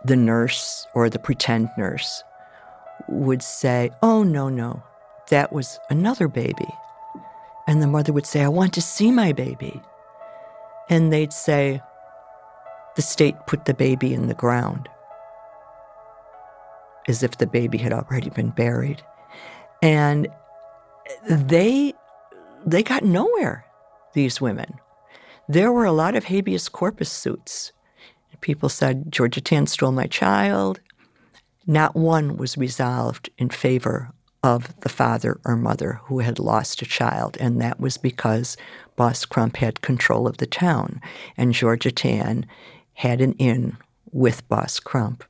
the 0.05 0.15
nurse 0.15 0.88
or 0.93 1.10
the 1.10 1.20
pretend 1.20 1.70
nurse 1.77 2.24
would 3.08 3.43
say, 3.43 3.91
Oh, 4.01 4.24
no, 4.24 4.50
no, 4.50 4.84
that 5.29 5.51
was 5.51 5.79
another 5.89 6.27
baby. 6.27 6.67
And 7.67 7.82
the 7.82 7.88
mother 7.88 8.13
would 8.13 8.25
say, 8.25 8.41
I 8.41 8.50
want 8.50 8.74
to 8.74 8.82
see 8.82 9.12
my 9.12 9.32
baby. 9.32 9.82
And 10.89 11.12
they'd 11.12 11.34
say, 11.34 11.82
The 12.96 13.01
state 13.01 13.36
put 13.48 13.65
the 13.65 13.74
baby 13.74 14.13
in 14.13 14.27
the 14.27 14.34
ground 14.34 14.89
as 17.08 17.24
if 17.24 17.38
the 17.38 17.48
baby 17.48 17.77
had 17.77 17.93
already 17.93 18.29
been 18.29 18.50
buried. 18.50 19.01
And 19.82 20.27
they 21.29 21.93
they 22.65 22.82
got 22.82 23.03
nowhere, 23.03 23.65
these 24.13 24.39
women. 24.39 24.79
There 25.50 25.72
were 25.72 25.84
a 25.84 25.91
lot 25.91 26.15
of 26.15 26.25
habeas 26.25 26.70
corpus 26.70 27.12
suits. 27.12 27.74
People 28.44 28.68
said, 28.68 29.10
Georgia 29.10 29.40
Tann 29.40 29.68
stole 29.68 29.94
my 29.94 30.06
child. 30.06 30.82
Not 31.66 31.96
one 31.96 32.36
was 32.36 32.58
resolved 32.58 33.30
in 33.38 33.50
favor 33.50 34.12
of 34.44 34.78
the 34.82 34.90
father 34.90 35.40
or 35.46 35.56
mother 35.56 36.02
who 36.04 36.20
had 36.20 36.40
lost 36.40 36.82
a 36.82 36.86
child, 36.86 37.38
and 37.40 37.62
that 37.62 37.80
was 37.80 37.96
because 37.96 38.58
Boss 38.98 39.24
Crump 39.24 39.56
had 39.56 39.80
control 39.82 40.28
of 40.28 40.38
the 40.38 40.46
town, 40.46 41.00
and 41.38 41.54
Georgia 41.54 41.90
Tann 41.90 42.46
had 42.96 43.22
an 43.22 43.32
in 43.40 43.78
with 44.12 44.46
Boss 44.50 44.78
Crump. 44.78 45.24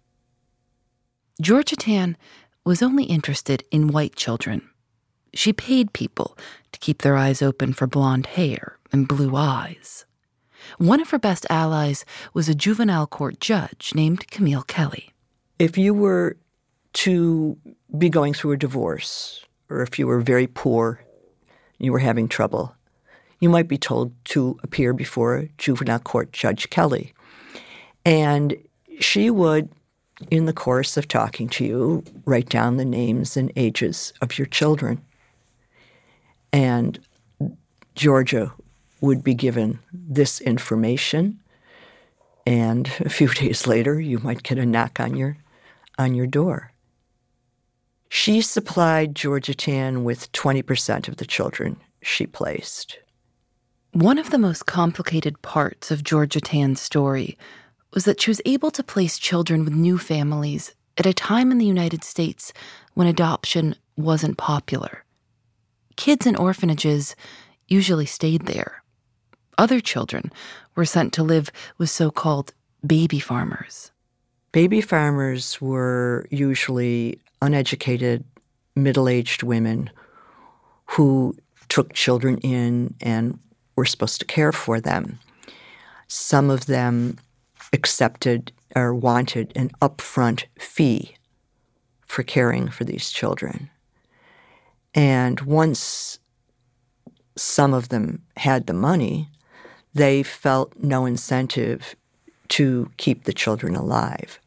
Georgia 1.39 1.75
Tann 1.75 2.17
was 2.65 2.81
only 2.81 3.03
interested 3.03 3.63
in 3.69 3.89
white 3.89 4.15
children. 4.15 4.67
She 5.35 5.53
paid 5.53 5.93
people 5.93 6.35
to 6.71 6.79
keep 6.79 7.03
their 7.03 7.15
eyes 7.15 7.43
open 7.43 7.73
for 7.73 7.85
blonde 7.85 8.25
hair 8.25 8.79
and 8.91 9.07
blue 9.07 9.35
eyes. 9.35 10.05
One 10.77 11.01
of 11.01 11.09
her 11.09 11.19
best 11.19 11.45
allies 11.49 12.05
was 12.33 12.49
a 12.49 12.55
juvenile 12.55 13.07
court 13.07 13.39
judge 13.39 13.91
named 13.95 14.27
Camille 14.29 14.63
Kelly. 14.63 15.11
If 15.59 15.77
you 15.77 15.93
were 15.93 16.37
to 16.93 17.57
be 17.97 18.09
going 18.09 18.33
through 18.33 18.53
a 18.53 18.57
divorce, 18.57 19.45
or 19.69 19.81
if 19.81 19.97
you 19.97 20.07
were 20.07 20.21
very 20.21 20.47
poor, 20.47 21.03
you 21.79 21.91
were 21.91 21.99
having 21.99 22.27
trouble, 22.27 22.75
you 23.39 23.49
might 23.49 23.67
be 23.67 23.77
told 23.77 24.13
to 24.25 24.57
appear 24.63 24.93
before 24.93 25.47
juvenile 25.57 25.99
court 25.99 26.31
Judge 26.31 26.69
Kelly. 26.69 27.13
And 28.05 28.55
she 28.99 29.29
would 29.29 29.69
in 30.29 30.45
the 30.45 30.53
course 30.53 30.97
of 30.97 31.07
talking 31.07 31.49
to 31.49 31.65
you, 31.65 32.03
write 32.25 32.49
down 32.49 32.77
the 32.77 32.85
names 32.85 33.35
and 33.37 33.51
ages 33.55 34.13
of 34.21 34.37
your 34.37 34.45
children. 34.47 35.01
And 36.51 36.99
Georgia 37.95 38.53
would 39.03 39.21
be 39.21 39.33
given 39.33 39.79
this 39.91 40.39
information, 40.39 41.37
and 42.45 42.89
a 43.01 43.09
few 43.09 43.27
days 43.43 43.67
later, 43.67 43.99
you 43.99 44.17
might 44.19 44.43
get 44.43 44.57
a 44.57 44.65
knock 44.65 44.97
on 45.01 45.17
your, 45.17 45.35
on 45.97 46.15
your 46.15 46.25
door. 46.25 46.71
She 48.07 48.39
supplied 48.39 49.13
Georgia 49.13 49.53
Tann 49.53 50.05
with 50.05 50.31
20% 50.31 51.09
of 51.09 51.17
the 51.17 51.25
children 51.25 51.75
she 52.01 52.25
placed. 52.25 52.99
One 53.91 54.17
of 54.17 54.29
the 54.29 54.37
most 54.37 54.67
complicated 54.67 55.41
parts 55.41 55.91
of 55.91 56.05
Georgia 56.05 56.39
Tann's 56.39 56.79
story 56.79 57.37
was 57.93 58.05
that 58.05 58.21
she 58.21 58.29
was 58.29 58.41
able 58.45 58.71
to 58.71 58.83
place 58.83 59.17
children 59.17 59.65
with 59.65 59.73
new 59.73 59.97
families 59.97 60.73
at 60.97 61.05
a 61.05 61.13
time 61.13 61.51
in 61.51 61.57
the 61.57 61.65
United 61.65 62.05
States 62.05 62.53
when 62.93 63.07
adoption 63.07 63.75
wasn't 63.97 64.37
popular. 64.37 65.03
Kids 65.97 66.25
in 66.25 66.37
orphanages 66.37 67.17
usually 67.67 68.05
stayed 68.05 68.45
there. 68.45 68.82
Other 69.57 69.79
children 69.79 70.31
were 70.75 70.85
sent 70.85 71.13
to 71.13 71.23
live 71.23 71.51
with 71.77 71.89
so 71.89 72.09
called 72.11 72.53
baby 72.85 73.19
farmers. 73.19 73.91
Baby 74.51 74.81
farmers 74.81 75.59
were 75.61 76.27
usually 76.29 77.19
uneducated, 77.41 78.23
middle 78.75 79.07
aged 79.07 79.43
women 79.43 79.89
who 80.85 81.35
took 81.69 81.93
children 81.93 82.37
in 82.39 82.93
and 83.01 83.39
were 83.75 83.85
supposed 83.85 84.19
to 84.19 84.25
care 84.25 84.51
for 84.51 84.79
them. 84.79 85.19
Some 86.07 86.49
of 86.49 86.67
them 86.67 87.17
accepted 87.71 88.51
or 88.75 88.93
wanted 88.93 89.51
an 89.55 89.71
upfront 89.81 90.45
fee 90.59 91.15
for 92.05 92.23
caring 92.23 92.67
for 92.69 92.83
these 92.83 93.09
children. 93.09 93.69
And 94.93 95.41
once 95.41 96.19
some 97.35 97.73
of 97.73 97.89
them 97.89 98.21
had 98.37 98.67
the 98.67 98.73
money, 98.73 99.29
they 99.93 100.23
felt 100.23 100.73
no 100.81 101.05
incentive 101.05 101.95
to 102.49 102.91
keep 102.97 103.23
the 103.23 103.33
children 103.33 103.75
alive. 103.75 104.39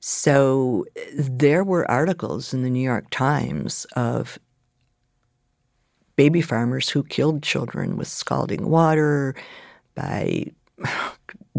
So 0.00 0.84
there 1.16 1.64
were 1.64 1.90
articles 1.90 2.54
in 2.54 2.62
the 2.62 2.70
New 2.70 2.80
York 2.82 3.06
Times 3.10 3.86
of 3.96 4.38
baby 6.14 6.40
farmers 6.40 6.88
who 6.88 7.02
killed 7.02 7.42
children 7.42 7.96
with 7.96 8.08
scalding 8.08 8.68
water, 8.68 9.34
by 9.96 10.44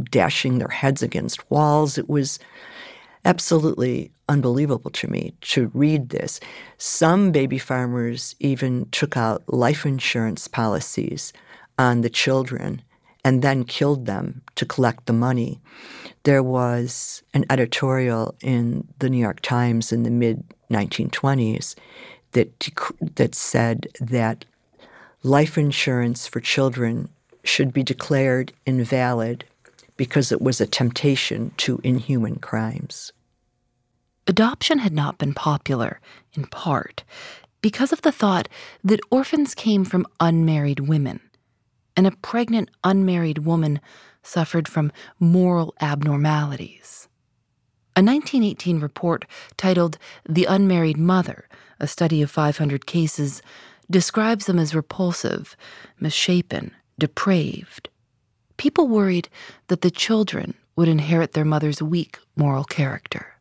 dashing 0.10 0.60
their 0.60 0.70
heads 0.70 1.04
against 1.04 1.50
walls. 1.52 1.98
It 1.98 2.08
was 2.08 2.40
absolutely 3.26 4.12
unbelievable 4.30 4.92
to 4.92 5.10
me 5.10 5.34
to 5.42 5.70
read 5.74 6.10
this. 6.10 6.40
Some 6.78 7.34
baby 7.34 7.58
farmers 7.58 8.36
even 8.40 8.88
took 8.92 9.18
out 9.18 9.44
life 9.48 9.86
insurance 9.86 10.48
policies 10.48 11.34
on 11.78 12.02
the 12.02 12.10
children 12.10 12.82
and 13.24 13.42
then 13.42 13.64
killed 13.64 14.06
them 14.06 14.42
to 14.56 14.66
collect 14.66 15.06
the 15.06 15.14
money. 15.14 15.60
There 16.24 16.44
was 16.44 17.24
an 17.34 17.46
editorial 17.50 18.36
in 18.42 18.88
the 19.00 19.10
New 19.10 19.18
York 19.18 19.42
Times 19.42 19.92
in 19.92 20.04
the 20.04 20.10
mid 20.10 20.44
1920s 20.72 21.76
that, 22.34 22.70
that 23.16 23.36
said 23.36 23.88
that 24.00 24.46
life 25.24 25.58
insurance 25.58 26.28
for 26.28 26.40
children 26.40 27.10
should 27.44 27.74
be 27.74 27.84
declared 27.84 28.54
invalid 28.66 29.46
because 29.96 30.32
it 30.32 30.42
was 30.42 30.62
a 30.62 30.68
temptation 30.68 31.52
to 31.58 31.80
inhuman 31.84 32.38
crimes. 32.38 33.12
Adoption 34.28 34.80
had 34.80 34.94
not 34.94 35.18
been 35.18 35.34
popular, 35.34 36.00
in 36.34 36.46
part, 36.46 37.04
because 37.62 37.94
of 37.94 38.02
the 38.02 38.12
thought 38.12 38.48
that 38.84 39.00
orphans 39.10 39.56
came 39.56 39.86
from 39.86 40.06
unmarried 40.20 40.82
women, 40.82 41.20
and 41.98 42.08
a 42.08 42.12
pregnant 42.12 42.70
unmarried 42.84 43.40
woman 43.40 43.82
suffered 44.22 44.68
from 44.68 44.92
moral 45.20 45.74
abnormalities. 45.82 47.10
A 47.96 48.02
1918 48.02 48.80
report 48.80 49.26
titled 49.58 49.98
The 50.30 50.46
Unmarried 50.46 50.98
Mother, 50.98 51.50
a 51.80 51.88
study 51.88 52.22
of 52.22 52.30
500 52.30 52.86
cases, 52.86 53.42
describes 53.90 54.46
them 54.46 54.60
as 54.60 54.76
repulsive, 54.76 55.58
misshapen, 56.00 56.72
depraved. 57.00 57.90
People 58.58 58.88
worried 58.88 59.30
that 59.68 59.82
the 59.82 59.90
children 59.90 60.54
would 60.76 60.88
inherit 60.88 61.32
their 61.32 61.46
mother's 61.46 61.82
weak 61.82 62.20
moral 62.36 62.64
character. 62.64 63.37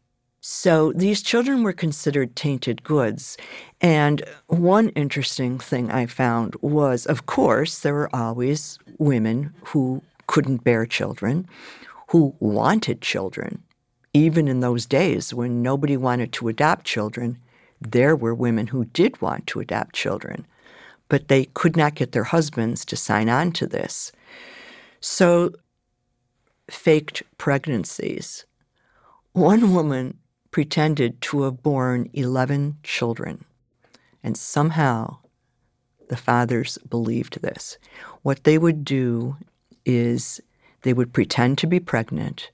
So 0.49 0.93
these 0.93 1.23
children 1.23 1.65
were 1.65 1.73
considered 1.73 2.37
tainted 2.37 2.85
goods. 2.85 3.37
And 3.81 4.23
one 4.47 4.91
interesting 4.91 5.59
thing 5.59 5.91
I 5.91 6.07
found 6.07 6.55
was, 6.61 7.05
of 7.05 7.26
course, 7.26 7.81
there 7.81 7.95
were 7.95 8.15
always 8.15 8.79
women 8.99 9.53
who 9.65 10.03
couldn't 10.29 10.62
bear 10.62 10.87
children, 10.87 11.49
who 12.11 12.33
wanted 12.38 13.00
children. 13.00 13.65
Even 14.15 14.47
in 14.47 14.61
those 14.61 14.87
days 14.87 15.35
when 15.35 15.62
nobody 15.62 15.97
wanted 15.97 16.33
to 16.35 16.47
adopt 16.47 16.87
children, 16.87 17.38
there 17.81 18.15
were 18.15 18.33
women 18.33 18.69
who 18.69 18.85
did 18.85 19.20
want 19.20 19.49
to 19.49 19.59
adopt 19.59 19.97
children, 19.97 20.47
but 21.09 21.27
they 21.27 21.47
could 21.55 21.77
not 21.77 21.97
get 21.97 22.12
their 22.12 22.23
husbands 22.23 22.85
to 22.85 22.94
sign 22.94 23.29
on 23.29 23.51
to 23.51 23.66
this. 23.66 24.12
So, 25.01 25.55
faked 26.70 27.25
pregnancies. 27.37 28.44
One 29.33 29.75
woman 29.75 30.18
pretended 30.57 31.21
to 31.21 31.42
have 31.42 31.62
borne 31.62 32.09
11 32.14 32.79
children, 32.83 33.45
and 34.23 34.38
somehow 34.38 35.19
the 36.09 36.16
fathers 36.16 36.79
believed 36.88 37.42
this. 37.42 37.77
What 38.23 38.45
they 38.45 38.57
would 38.57 38.83
do 38.83 39.37
is 39.85 40.40
they 40.81 40.95
would 40.95 41.12
pretend 41.12 41.59
to 41.59 41.66
be 41.66 41.79
pregnant, 41.79 42.51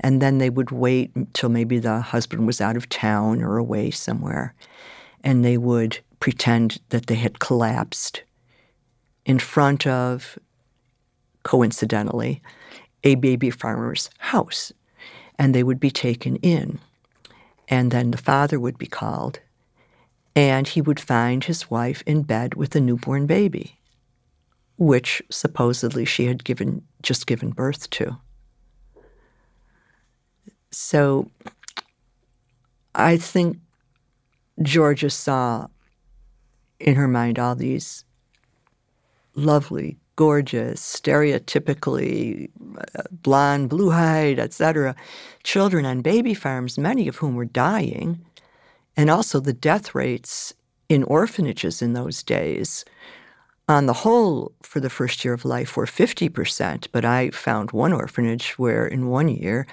and 0.00 0.20
then 0.20 0.36
they 0.36 0.50
would 0.50 0.70
wait 0.70 1.12
until 1.16 1.48
maybe 1.48 1.78
the 1.78 2.02
husband 2.02 2.46
was 2.46 2.60
out 2.60 2.76
of 2.76 2.90
town 2.90 3.40
or 3.40 3.56
away 3.56 3.90
somewhere, 3.90 4.52
and 5.24 5.42
they 5.42 5.56
would 5.56 6.00
pretend 6.18 6.78
that 6.90 7.06
they 7.06 7.14
had 7.14 7.38
collapsed 7.38 8.22
in 9.24 9.38
front 9.38 9.86
of, 9.86 10.38
coincidentally, 11.42 12.42
a 13.02 13.14
baby 13.14 13.48
farmer's 13.48 14.10
house, 14.18 14.74
and 15.38 15.54
they 15.54 15.62
would 15.62 15.80
be 15.80 15.90
taken 15.90 16.36
in. 16.42 16.78
And 17.70 17.92
then 17.92 18.10
the 18.10 18.18
father 18.18 18.58
would 18.58 18.76
be 18.78 18.86
called, 18.86 19.38
and 20.34 20.66
he 20.66 20.80
would 20.80 20.98
find 20.98 21.44
his 21.44 21.70
wife 21.70 22.02
in 22.04 22.22
bed 22.22 22.54
with 22.54 22.74
a 22.74 22.80
newborn 22.80 23.26
baby, 23.26 23.78
which 24.76 25.22
supposedly 25.30 26.04
she 26.04 26.26
had 26.26 26.42
given 26.42 26.82
just 27.00 27.28
given 27.28 27.50
birth 27.50 27.88
to. 27.90 28.18
So 30.72 31.30
I 32.92 33.16
think 33.16 33.58
Georgia 34.60 35.10
saw 35.10 35.68
in 36.80 36.96
her 36.96 37.08
mind 37.08 37.38
all 37.38 37.54
these 37.54 38.04
lovely, 39.36 39.99
gorgeous, 40.20 40.82
stereotypically 40.82 42.50
uh, 42.76 43.02
blonde, 43.10 43.70
blue-eyed, 43.70 44.38
etc., 44.38 44.94
children 45.44 45.86
on 45.86 46.02
baby 46.02 46.34
farms, 46.34 46.76
many 46.76 47.08
of 47.08 47.16
whom 47.16 47.34
were 47.34 47.46
dying, 47.46 48.22
and 48.98 49.08
also 49.08 49.40
the 49.40 49.54
death 49.54 49.94
rates 49.94 50.52
in 50.90 51.02
orphanages 51.04 51.80
in 51.80 51.94
those 51.94 52.22
days. 52.22 52.84
On 53.66 53.86
the 53.86 53.94
whole, 53.94 54.52
for 54.60 54.78
the 54.78 54.90
first 54.90 55.24
year 55.24 55.32
of 55.32 55.46
life, 55.46 55.74
were 55.74 55.86
50%, 55.86 56.88
but 56.92 57.06
I 57.06 57.30
found 57.30 57.72
one 57.72 57.94
orphanage 57.94 58.58
where 58.58 58.86
in 58.86 59.08
one 59.08 59.28
year, 59.28 59.66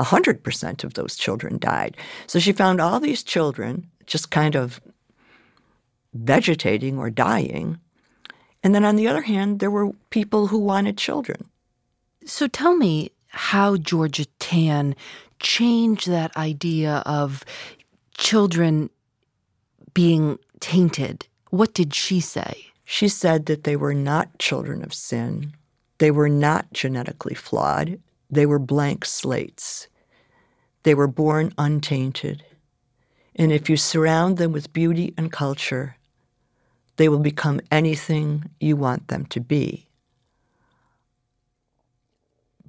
100% 0.00 0.82
of 0.82 0.94
those 0.94 1.14
children 1.14 1.58
died. 1.58 1.96
So 2.26 2.40
she 2.40 2.50
found 2.50 2.80
all 2.80 2.98
these 2.98 3.22
children 3.22 3.88
just 4.06 4.32
kind 4.32 4.56
of 4.56 4.80
vegetating 6.12 6.98
or 6.98 7.08
dying. 7.08 7.78
And 8.62 8.74
then 8.74 8.84
on 8.84 8.96
the 8.96 9.08
other 9.08 9.22
hand, 9.22 9.58
there 9.58 9.70
were 9.70 9.92
people 10.10 10.46
who 10.48 10.58
wanted 10.58 10.96
children. 10.96 11.48
So 12.24 12.46
tell 12.46 12.76
me 12.76 13.10
how 13.28 13.76
Georgia 13.76 14.26
Tann 14.38 14.94
changed 15.40 16.08
that 16.08 16.36
idea 16.36 17.02
of 17.04 17.44
children 18.14 18.90
being 19.94 20.38
tainted. 20.60 21.26
What 21.50 21.74
did 21.74 21.94
she 21.94 22.20
say? 22.20 22.66
She 22.84 23.08
said 23.08 23.46
that 23.46 23.64
they 23.64 23.76
were 23.76 23.94
not 23.94 24.38
children 24.38 24.84
of 24.84 24.94
sin. 24.94 25.52
They 25.98 26.10
were 26.10 26.28
not 26.28 26.72
genetically 26.72 27.34
flawed. 27.34 28.00
They 28.30 28.46
were 28.46 28.58
blank 28.58 29.04
slates. 29.04 29.88
They 30.84 30.94
were 30.94 31.08
born 31.08 31.52
untainted. 31.58 32.44
And 33.34 33.50
if 33.50 33.70
you 33.70 33.76
surround 33.76 34.36
them 34.36 34.52
with 34.52 34.72
beauty 34.72 35.14
and 35.16 35.32
culture, 35.32 35.96
they 36.96 37.08
will 37.08 37.18
become 37.18 37.60
anything 37.70 38.50
you 38.60 38.76
want 38.76 39.08
them 39.08 39.26
to 39.26 39.40
be. 39.40 39.88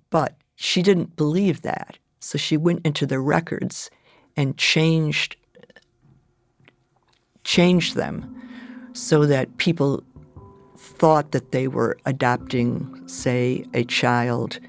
But 0.09 0.35
she 0.55 0.81
didn't 0.81 1.15
believe 1.15 1.61
that. 1.63 1.97
So 2.19 2.37
she 2.37 2.55
went 2.55 2.85
into 2.85 3.05
the 3.05 3.19
records 3.19 3.89
and 4.37 4.57
changed 4.57 5.35
changed 7.43 7.95
them 7.95 8.41
so 8.93 9.25
that 9.25 9.57
people 9.57 10.01
thought 10.77 11.31
that 11.31 11.51
they 11.51 11.67
were 11.67 11.97
adopting, 12.05 13.05
say, 13.07 13.65
a 13.73 13.83
child 13.83 14.59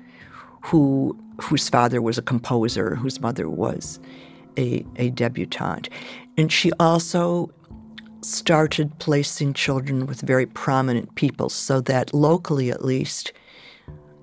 who 0.63 1.17
whose 1.41 1.69
father 1.69 2.01
was 2.01 2.19
a 2.19 2.23
composer, 2.23 2.95
whose 2.95 3.21
mother 3.21 3.49
was 3.49 4.01
a, 4.57 4.85
a 4.97 5.11
debutante. 5.11 5.89
And 6.37 6.51
she 6.51 6.73
also 6.79 7.51
started 8.25 8.99
placing 8.99 9.53
children 9.53 10.07
with 10.07 10.21
very 10.21 10.47
prominent 10.47 11.15
people 11.15 11.49
so 11.49 11.81
that 11.83 12.15
locally, 12.15 12.71
at 12.71 12.85
least, 12.85 13.33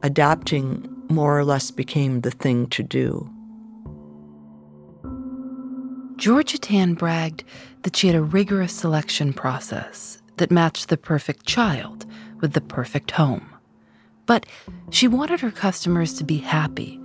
adopting 0.03 0.87
more 1.09 1.37
or 1.37 1.43
less 1.43 1.71
became 1.71 2.21
the 2.21 2.31
thing 2.31 2.67
to 2.67 2.83
do. 2.83 3.29
Georgia 6.17 6.57
Tann 6.57 6.93
bragged 6.93 7.43
that 7.83 7.95
she 7.95 8.07
had 8.07 8.15
a 8.15 8.21
rigorous 8.21 8.73
selection 8.73 9.33
process 9.33 10.21
that 10.37 10.51
matched 10.51 10.89
the 10.89 10.97
perfect 10.97 11.45
child 11.45 12.05
with 12.41 12.53
the 12.53 12.61
perfect 12.61 13.11
home. 13.11 13.49
But 14.25 14.45
she 14.91 15.07
wanted 15.07 15.39
her 15.39 15.51
customers 15.51 16.13
to 16.13 16.23
be 16.23 16.37
happy, 16.37 16.99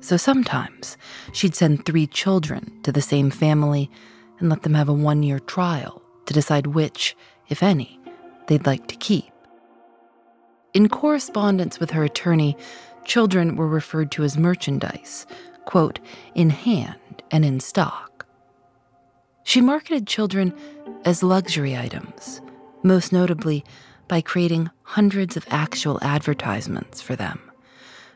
So 0.00 0.16
sometimes 0.16 0.96
she'd 1.32 1.56
send 1.56 1.84
three 1.84 2.06
children 2.06 2.70
to 2.84 2.92
the 2.92 3.02
same 3.02 3.28
family 3.30 3.90
and 4.38 4.48
let 4.48 4.62
them 4.62 4.74
have 4.74 4.88
a 4.88 4.92
one 4.92 5.24
year 5.24 5.40
trial 5.40 6.00
to 6.26 6.34
decide 6.34 6.68
which, 6.68 7.16
if 7.48 7.62
any, 7.62 7.98
they'd 8.46 8.66
like 8.66 8.86
to 8.88 8.96
keep. 8.96 9.32
In 10.74 10.88
correspondence 10.88 11.80
with 11.80 11.90
her 11.90 12.04
attorney, 12.04 12.56
children 13.04 13.56
were 13.56 13.68
referred 13.68 14.10
to 14.12 14.24
as 14.24 14.36
merchandise, 14.36 15.26
quote, 15.64 15.98
in 16.34 16.50
hand 16.50 17.22
and 17.30 17.44
in 17.44 17.60
stock. 17.60 18.26
She 19.44 19.60
marketed 19.60 20.06
children 20.06 20.52
as 21.04 21.22
luxury 21.22 21.76
items, 21.76 22.40
most 22.82 23.12
notably 23.12 23.64
by 24.08 24.20
creating 24.20 24.70
hundreds 24.82 25.36
of 25.36 25.46
actual 25.50 25.98
advertisements 26.02 27.00
for 27.00 27.16
them. 27.16 27.40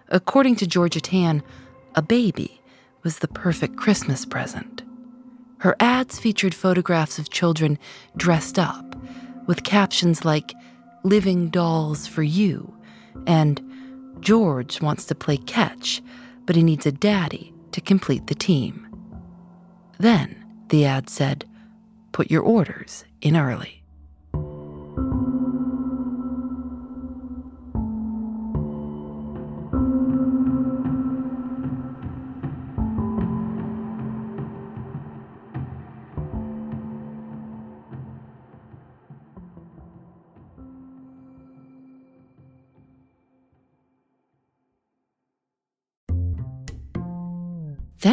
According 0.09 0.57
to 0.57 0.66
Georgia 0.66 1.01
Tann, 1.01 1.42
a 1.94 2.03
baby 2.03 2.61
was 3.03 3.20
the 3.20 3.29
perfect 3.29 3.77
Christmas 3.77 4.25
present. 4.25 4.83
Her 5.61 5.77
ads 5.79 6.18
featured 6.18 6.55
photographs 6.55 7.18
of 7.18 7.29
children 7.29 7.79
dressed 8.16 8.59
up, 8.59 8.96
with 9.46 9.62
captions 9.62 10.25
like, 10.25 10.55
Living 11.03 11.49
Dolls 11.49 12.07
for 12.07 12.23
You, 12.23 12.75
and 13.27 13.61
George 14.20 14.81
wants 14.81 15.05
to 15.07 15.14
play 15.14 15.37
catch, 15.37 16.03
but 16.46 16.57
he 16.57 16.62
needs 16.62 16.87
a 16.87 16.92
daddy 16.92 17.53
to 17.73 17.81
complete 17.81 18.27
the 18.27 18.35
team. 18.35 18.87
Then, 19.99 20.44
the 20.68 20.87
ad 20.87 21.11
said, 21.11 21.44
Put 22.12 22.31
your 22.31 22.42
orders 22.42 23.05
in 23.20 23.37
early. 23.37 23.79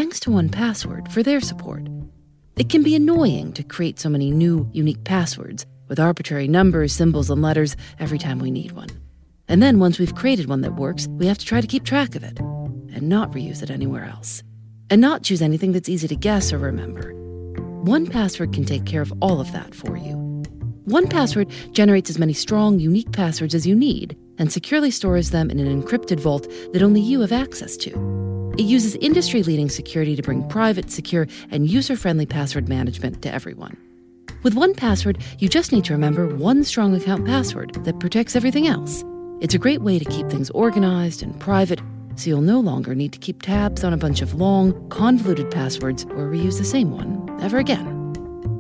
Thanks 0.08 0.22
to 0.22 0.30
1Password 0.30 1.12
for 1.12 1.22
their 1.22 1.41
support. 1.41 1.86
It 2.56 2.70
can 2.70 2.82
be 2.82 2.96
annoying 2.96 3.52
to 3.52 3.62
create 3.62 4.00
so 4.00 4.08
many 4.08 4.32
new, 4.32 4.70
unique 4.72 5.04
passwords 5.04 5.65
with 5.89 6.00
arbitrary 6.00 6.48
numbers, 6.48 6.93
symbols, 6.93 7.30
and 7.30 7.41
letters 7.41 7.76
every 8.00 8.17
time 8.17 8.39
we 8.39 8.50
need 8.50 8.72
one. 8.72 8.88
And 9.50 9.62
then 9.62 9.80
once 9.80 10.00
we've 10.00 10.15
created 10.15 10.48
one 10.48 10.62
that 10.62 10.76
works, 10.76 11.10
we 11.10 11.28
have 11.28 11.38
to 11.39 11.46
try 11.46 11.60
to 11.60 11.67
keep 11.67 11.84
track 11.84 12.15
of 12.15 12.24
it 12.24 12.39
and 12.39 13.10
not 13.10 13.34
reuse 13.34 13.62
it 13.62 13.70
anywhere 13.70 14.06
else. 14.06 14.43
And 14.89 15.02
not 15.02 15.24
choose 15.24 15.41
anything 15.41 15.74
that's 15.74 15.89
easy 15.89 16.08
to 16.08 16.15
guess 16.15 16.54
or 16.54 16.58
remember. 16.58 17.12
1Password 17.84 18.54
can 18.54 18.63
take 18.63 18.86
care 18.86 19.02
of 19.02 19.12
all 19.20 19.41
of 19.41 19.52
that 19.52 19.76
for 19.76 19.98
you. 19.98 20.15
1Password 20.88 21.74
generates 21.74 22.10
as 22.10 22.17
many 22.17 22.32
strong, 22.32 22.80
unique 22.80 23.12
passwords 23.12 23.54
as 23.54 23.67
you 23.67 23.76
need 23.76 24.17
and 24.38 24.54
securely 24.54 24.89
stores 24.89 25.32
them 25.32 25.52
in 25.52 25.60
an 25.60 25.84
encrypted 25.84 26.22
vault 26.22 26.50
that 26.72 26.82
only 26.82 27.02
you 27.02 27.20
have 27.20 27.34
access 27.34 27.76
to. 27.76 28.37
It 28.58 28.63
uses 28.65 28.96
industry 28.96 29.43
leading 29.43 29.70
security 29.70 30.15
to 30.15 30.24
bring 30.24 30.48
private, 30.48 30.89
secure, 30.89 31.28
and 31.52 31.70
user 31.70 31.96
friendly 31.96 32.26
password 32.26 32.67
management 32.67 33.22
to 33.22 33.32
everyone. 33.32 33.78
With 34.41 34.56
1Password, 34.56 35.22
you 35.38 35.48
just 35.48 35.72
need 35.72 35.86
to 35.86 35.93
remember 35.93 36.36
one 36.36 36.63
strong 36.63 36.96
account 36.96 37.26
password 37.26 37.76
that 37.86 38.00
protects 38.00 38.36
everything 38.36 38.67
else. 38.67 39.04
It's 39.41 39.54
a 39.54 39.60
great 39.60 39.84
way 39.84 40.00
to 40.00 40.06
keep 40.06 40.28
things 40.30 40.50
organized 40.52 41.22
and 41.22 41.39
private, 41.39 41.80
so 42.15 42.32
you'll 42.32 42.41
no 42.41 42.60
longer 42.60 42.96
need 42.96 43.13
to 43.13 43.20
keep 43.20 43.43
tabs 43.43 43.84
on 43.84 43.93
a 43.93 43.98
bunch 43.98 44.24
of 44.24 44.34
long, 44.34 44.89
convoluted 44.89 45.52
passwords 45.52 46.06
or 46.06 46.28
reuse 46.28 46.58
the 46.58 46.65
same 46.65 46.91
one 46.91 47.30
ever 47.43 47.60
again. 47.60 47.93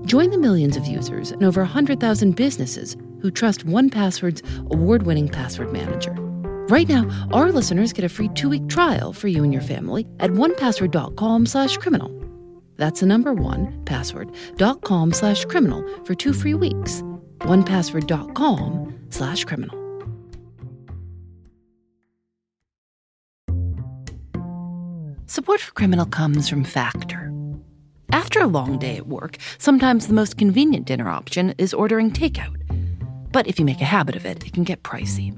Join 0.05 0.29
the 0.29 0.37
millions 0.37 0.77
of 0.77 0.85
users 0.85 1.31
and 1.31 1.43
over 1.43 1.61
100,000 1.61 2.35
businesses 2.35 2.95
who 3.21 3.31
trust 3.31 3.65
1Password's 3.65 4.43
award 4.69 5.03
winning 5.07 5.27
password 5.27 5.73
manager. 5.73 6.26
Right 6.69 6.89
now, 6.89 7.09
our 7.31 7.49
listeners 7.53 7.93
get 7.93 8.03
a 8.03 8.09
free 8.09 8.27
two-week 8.27 8.67
trial 8.67 9.13
for 9.13 9.29
you 9.29 9.41
and 9.41 9.53
your 9.53 9.61
family 9.61 10.05
at 10.19 10.31
onepassword.com 10.31 11.45
slash 11.45 11.77
criminal. 11.77 12.11
That's 12.75 12.99
the 12.99 13.05
number 13.05 13.33
one, 13.33 13.85
password.com 13.85 15.13
slash 15.13 15.45
criminal 15.45 15.81
for 16.03 16.13
two 16.13 16.33
free 16.33 16.55
weeks. 16.55 17.01
onepassword.com 17.39 19.05
slash 19.09 19.45
criminal. 19.45 19.77
Support 25.25 25.61
for 25.61 25.71
Criminal 25.71 26.05
comes 26.05 26.49
from 26.49 26.65
Factor. 26.65 27.31
After 28.11 28.41
a 28.41 28.47
long 28.47 28.77
day 28.77 28.97
at 28.97 29.07
work, 29.07 29.37
sometimes 29.57 30.07
the 30.07 30.13
most 30.13 30.37
convenient 30.37 30.85
dinner 30.85 31.09
option 31.09 31.55
is 31.57 31.73
ordering 31.73 32.11
takeout. 32.11 32.55
But 33.31 33.47
if 33.47 33.57
you 33.57 33.63
make 33.63 33.79
a 33.79 33.85
habit 33.85 34.17
of 34.17 34.25
it, 34.25 34.45
it 34.45 34.51
can 34.53 34.63
get 34.65 34.83
pricey. 34.83 35.37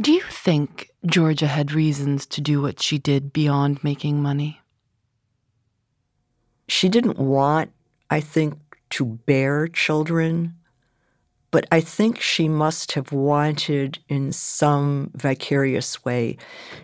Do 0.00 0.12
you 0.12 0.22
think 0.22 0.90
Georgia 1.04 1.48
had 1.48 1.72
reasons 1.72 2.24
to 2.26 2.40
do 2.40 2.62
what 2.62 2.80
she 2.80 2.98
did 2.98 3.32
beyond 3.32 3.82
making 3.82 4.22
money? 4.22 4.60
She 6.68 6.88
didn't 6.88 7.18
want, 7.18 7.72
I 8.08 8.20
think, 8.20 8.58
to 8.90 9.04
bear 9.04 9.66
children, 9.66 10.54
but 11.50 11.66
I 11.72 11.80
think 11.80 12.20
she 12.20 12.48
must 12.48 12.92
have 12.92 13.10
wanted, 13.10 13.98
in 14.08 14.30
some 14.30 15.10
vicarious 15.14 16.04
way, 16.04 16.36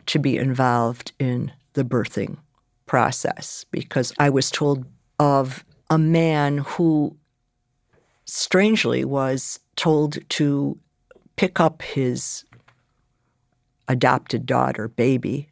to 0.07 0.19
be 0.19 0.37
involved 0.37 1.13
in 1.21 1.53
the 1.75 1.85
birthing 1.85 2.39
process 2.87 3.65
because 3.71 4.13
I 4.19 4.29
was 4.29 4.51
told 4.51 4.87
of 5.21 5.65
a 5.89 5.99
man 5.99 6.59
who 6.59 7.17
strangely 8.25 9.05
was 9.05 9.61
told 9.77 10.19
to 10.31 10.79
pick 11.37 11.61
up 11.61 11.83
his 11.83 12.45
adopted 13.89 14.47
daughter, 14.47 14.89
baby, 14.89 15.49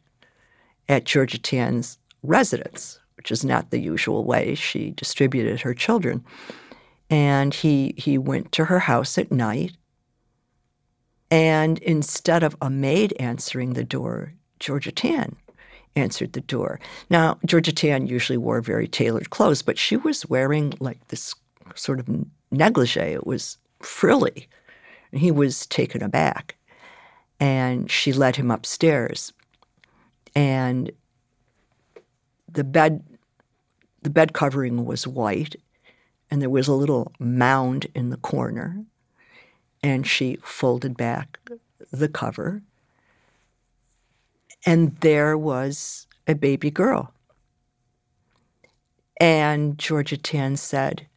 at 0.89 1.05
Georgia 1.05 1.37
Tann's 1.37 1.97
residence, 2.23 2.99
which 3.15 3.31
is 3.31 3.43
not 3.43 3.69
the 3.69 3.79
usual 3.79 4.23
way 4.23 4.55
she 4.55 4.91
distributed 4.91 5.61
her 5.61 5.73
children. 5.73 6.23
And 7.09 7.53
he, 7.53 7.93
he 7.97 8.17
went 8.17 8.51
to 8.53 8.65
her 8.65 8.79
house 8.79 9.17
at 9.17 9.31
night. 9.31 9.77
And 11.29 11.79
instead 11.79 12.43
of 12.43 12.55
a 12.61 12.69
maid 12.69 13.13
answering 13.19 13.73
the 13.73 13.83
door, 13.83 14.33
Georgia 14.59 14.91
Tann 14.91 15.35
answered 15.95 16.33
the 16.33 16.41
door. 16.41 16.79
Now, 17.09 17.37
Georgia 17.45 17.73
Tann 17.73 18.07
usually 18.07 18.37
wore 18.37 18.61
very 18.61 18.87
tailored 18.87 19.29
clothes, 19.29 19.61
but 19.61 19.77
she 19.77 19.97
was 19.97 20.27
wearing 20.27 20.73
like 20.79 21.07
this 21.07 21.35
sort 21.75 21.99
of 21.99 22.09
negligee. 22.51 22.99
It 22.99 23.27
was 23.27 23.57
frilly. 23.79 24.47
And 25.11 25.21
he 25.21 25.31
was 25.31 25.65
taken 25.67 26.01
aback 26.01 26.55
and 27.43 27.91
she 27.91 28.13
led 28.13 28.37
him 28.37 28.49
upstairs. 28.49 29.33
And 30.33 30.93
the 32.49 32.63
bed 32.63 33.03
the 34.01 34.09
bed 34.09 34.33
covering 34.33 34.85
was 34.85 35.07
white 35.07 35.55
and 36.31 36.41
there 36.41 36.49
was 36.49 36.69
a 36.69 36.73
little 36.73 37.11
mound 37.19 37.87
in 37.95 38.11
the 38.11 38.17
corner 38.17 38.85
and 39.83 40.07
she 40.07 40.37
folded 40.43 40.97
back 40.97 41.39
the 41.91 42.09
cover 42.09 42.61
and 44.65 44.97
there 44.97 45.37
was 45.37 46.07
a 46.27 46.35
baby 46.35 46.71
girl 46.71 47.13
And 49.19 49.77
Georgia 49.77 50.17
Tann 50.17 50.57
said, 50.57 51.07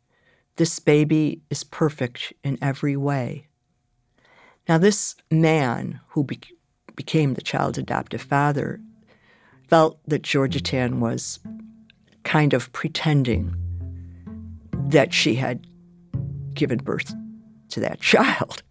This 0.56 0.78
baby 0.78 1.42
is 1.50 1.64
perfect 1.64 2.32
in 2.44 2.58
every 2.62 2.96
way. 2.96 3.48
Now, 4.68 4.79
this 4.79 5.14
man 5.31 6.00
who 6.09 6.24
be- 6.24 6.40
became 6.96 7.35
the 7.35 7.42
child's 7.42 7.79
adoptive 7.79 8.22
father 8.22 8.81
felt 9.68 9.98
that 10.07 10.22
Georgia 10.22 10.61
Tann 10.61 11.00
was 11.00 11.38
kind 12.24 12.52
of 12.52 12.72
pretending 12.72 13.55
that 14.88 15.12
she 15.12 15.37
had 15.37 15.66
given 16.55 16.79
birth 16.79 17.14
to 17.70 17.81
that 17.81 18.00
child. 18.12 18.62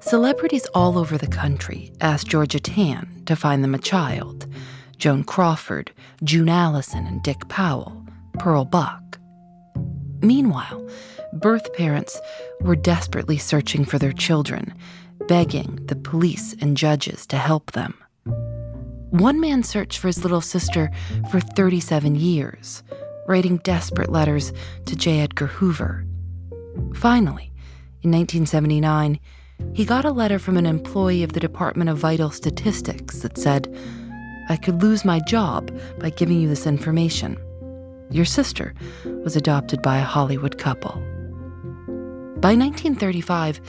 Celebrities 0.00 0.66
all 0.72 0.98
over 0.98 1.18
the 1.18 1.26
country 1.26 1.90
asked 2.00 2.28
Georgia 2.28 2.60
Tann 2.60 3.22
to 3.26 3.34
find 3.34 3.64
them 3.64 3.74
a 3.74 3.78
child 3.78 4.46
Joan 4.98 5.24
Crawford, 5.24 5.90
June 6.22 6.48
Allyson, 6.48 7.06
and 7.06 7.22
Dick 7.22 7.48
Powell, 7.48 8.06
Pearl 8.38 8.64
Buck. 8.64 9.18
Meanwhile, 10.22 10.88
birth 11.40 11.72
parents 11.74 12.20
were 12.60 12.76
desperately 12.76 13.38
searching 13.38 13.84
for 13.84 13.98
their 13.98 14.12
children, 14.12 14.74
begging 15.28 15.78
the 15.86 15.96
police 15.96 16.54
and 16.60 16.76
judges 16.76 17.26
to 17.26 17.36
help 17.36 17.72
them. 17.72 17.94
One 19.10 19.40
man 19.40 19.62
searched 19.62 19.98
for 19.98 20.08
his 20.08 20.22
little 20.22 20.40
sister 20.40 20.90
for 21.30 21.40
37 21.40 22.16
years, 22.16 22.82
writing 23.26 23.58
desperate 23.58 24.10
letters 24.10 24.52
to 24.86 24.96
J. 24.96 25.20
Edgar 25.20 25.46
Hoover. 25.46 26.04
Finally, 26.94 27.52
in 28.02 28.10
1979, 28.10 29.18
he 29.72 29.84
got 29.84 30.04
a 30.04 30.10
letter 30.10 30.38
from 30.38 30.56
an 30.56 30.66
employee 30.66 31.22
of 31.22 31.32
the 31.32 31.40
Department 31.40 31.88
of 31.88 31.98
Vital 31.98 32.30
Statistics 32.30 33.20
that 33.20 33.38
said, 33.38 33.74
I 34.48 34.56
could 34.56 34.82
lose 34.82 35.04
my 35.04 35.20
job 35.20 35.76
by 35.98 36.10
giving 36.10 36.40
you 36.40 36.48
this 36.48 36.66
information. 36.66 37.38
Your 38.10 38.24
sister 38.24 38.74
was 39.24 39.34
adopted 39.34 39.82
by 39.82 39.98
a 39.98 40.04
Hollywood 40.04 40.58
couple. 40.58 41.02
By 42.38 42.54
1935, 42.54 43.60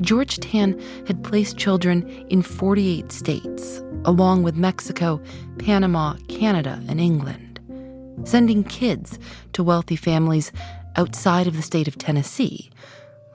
George 0.00 0.38
Tann 0.38 0.80
had 1.06 1.22
placed 1.22 1.56
children 1.56 2.08
in 2.28 2.42
48 2.42 3.12
states, 3.12 3.82
along 4.04 4.42
with 4.42 4.56
Mexico, 4.56 5.22
Panama, 5.58 6.16
Canada, 6.28 6.82
and 6.88 7.00
England, 7.00 7.60
sending 8.24 8.64
kids 8.64 9.18
to 9.52 9.62
wealthy 9.62 9.96
families 9.96 10.52
outside 10.96 11.46
of 11.46 11.56
the 11.56 11.62
state 11.62 11.88
of 11.88 11.98
Tennessee 11.98 12.70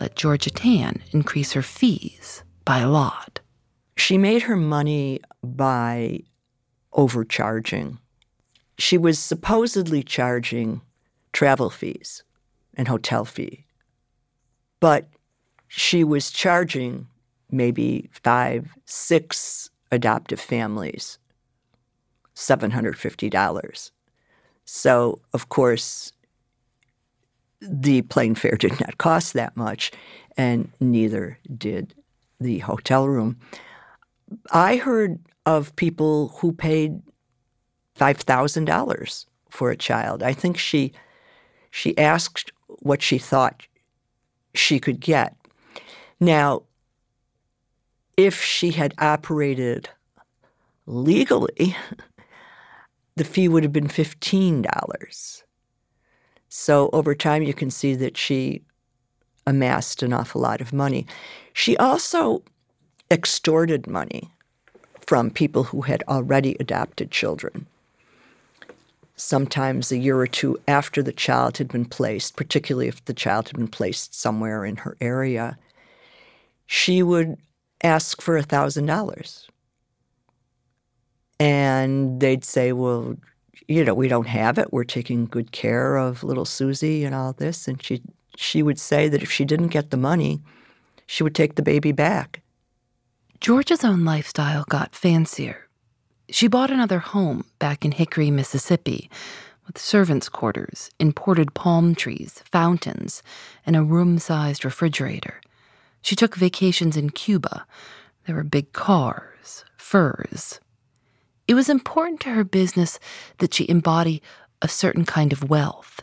let 0.01 0.15
Georgia 0.15 0.49
Tann 0.49 1.03
increase 1.11 1.53
her 1.53 1.61
fees 1.61 2.43
by 2.65 2.79
a 2.79 2.89
lot. 2.89 3.39
She 3.95 4.17
made 4.17 4.41
her 4.43 4.55
money 4.55 5.19
by 5.43 6.21
overcharging. 6.91 7.99
She 8.79 8.97
was 8.97 9.19
supposedly 9.19 10.01
charging 10.01 10.81
travel 11.33 11.69
fees 11.69 12.23
and 12.73 12.87
hotel 12.87 13.25
fee, 13.25 13.67
but 14.81 15.07
she 15.69 16.03
was 16.03 16.29
charging 16.31 17.07
maybe 17.49 18.09
five, 18.11 18.75
six 18.85 19.69
adoptive 19.91 20.39
families 20.41 21.17
$750. 22.35 23.91
So, 24.65 25.21
of 25.33 25.49
course, 25.49 26.11
the 27.61 28.01
plane 28.03 28.35
fare 28.35 28.55
did 28.55 28.79
not 28.79 28.97
cost 28.97 29.33
that 29.33 29.55
much, 29.55 29.91
and 30.37 30.71
neither 30.79 31.37
did 31.57 31.93
the 32.39 32.59
hotel 32.59 33.07
room. 33.07 33.37
I 34.51 34.77
heard 34.77 35.19
of 35.45 35.75
people 35.75 36.29
who 36.39 36.51
paid 36.51 37.01
$5,000 37.99 39.25
for 39.49 39.69
a 39.69 39.77
child. 39.77 40.23
I 40.23 40.33
think 40.33 40.57
she 40.57 40.93
she 41.73 41.97
asked 41.97 42.51
what 42.67 43.01
she 43.01 43.17
thought 43.17 43.65
she 44.53 44.79
could 44.79 44.99
get. 44.99 45.35
Now, 46.19 46.63
if 48.17 48.41
she 48.41 48.71
had 48.71 48.93
operated 48.99 49.89
legally, 50.85 51.75
the 53.15 53.23
fee 53.23 53.47
would 53.47 53.63
have 53.63 53.73
been 53.73 53.87
$15. 53.87 55.43
So 56.49 56.89
over 56.91 57.15
time, 57.15 57.43
you 57.43 57.53
can 57.53 57.71
see 57.71 57.95
that 57.95 58.17
she 58.17 58.61
amassed 59.47 60.03
an 60.03 60.13
awful 60.13 60.41
lot 60.41 60.61
of 60.61 60.73
money. 60.73 61.07
She 61.53 61.77
also 61.77 62.43
extorted 63.09 63.87
money 63.87 64.31
from 64.99 65.29
people 65.29 65.63
who 65.65 65.81
had 65.81 66.03
already 66.07 66.55
adopted 66.59 67.11
children. 67.11 67.67
Sometimes 69.23 69.91
a 69.91 69.97
year 69.97 70.17
or 70.17 70.25
two 70.25 70.57
after 70.67 71.03
the 71.03 71.11
child 71.11 71.59
had 71.59 71.67
been 71.67 71.85
placed, 71.85 72.35
particularly 72.35 72.87
if 72.87 73.05
the 73.05 73.13
child 73.13 73.47
had 73.47 73.55
been 73.55 73.67
placed 73.67 74.19
somewhere 74.19 74.65
in 74.65 74.77
her 74.77 74.97
area, 74.99 75.59
she 76.65 77.03
would 77.03 77.37
ask 77.83 78.19
for 78.19 78.35
a 78.35 78.43
$1,000. 78.43 79.47
And 81.39 82.19
they'd 82.19 82.43
say, 82.43 82.73
Well, 82.73 83.15
you 83.67 83.85
know, 83.85 83.93
we 83.93 84.07
don't 84.07 84.27
have 84.27 84.57
it. 84.57 84.73
We're 84.73 84.83
taking 84.83 85.27
good 85.27 85.51
care 85.51 85.97
of 85.97 86.23
little 86.23 86.45
Susie 86.45 87.03
and 87.03 87.13
all 87.13 87.31
this. 87.31 87.67
And 87.67 87.81
she 87.81 88.01
she 88.35 88.63
would 88.63 88.79
say 88.79 89.07
that 89.07 89.21
if 89.21 89.31
she 89.31 89.45
didn't 89.45 89.67
get 89.67 89.91
the 89.91 89.97
money, 89.97 90.41
she 91.05 91.21
would 91.21 91.35
take 91.35 91.55
the 91.55 91.61
baby 91.61 91.91
back. 91.91 92.41
George's 93.39 93.83
own 93.83 94.03
lifestyle 94.03 94.65
got 94.67 94.95
fancier. 94.95 95.67
She 96.31 96.47
bought 96.47 96.71
another 96.71 96.99
home 96.99 97.45
back 97.59 97.85
in 97.85 97.91
Hickory, 97.91 98.31
Mississippi, 98.31 99.09
with 99.67 99.77
servants' 99.77 100.29
quarters, 100.29 100.89
imported 100.99 101.53
palm 101.53 101.93
trees, 101.93 102.41
fountains, 102.51 103.21
and 103.65 103.75
a 103.75 103.83
room 103.83 104.17
sized 104.17 104.65
refrigerator. 104.65 105.41
She 106.01 106.15
took 106.15 106.35
vacations 106.35 106.97
in 106.97 107.11
Cuba. 107.11 107.65
There 108.25 108.35
were 108.35 108.43
big 108.43 108.73
cars, 108.73 109.63
furs, 109.77 110.59
it 111.51 111.53
was 111.53 111.67
important 111.67 112.21
to 112.21 112.29
her 112.29 112.45
business 112.45 112.97
that 113.39 113.53
she 113.53 113.67
embody 113.67 114.21
a 114.61 114.69
certain 114.69 115.03
kind 115.03 115.33
of 115.33 115.49
wealth, 115.49 116.01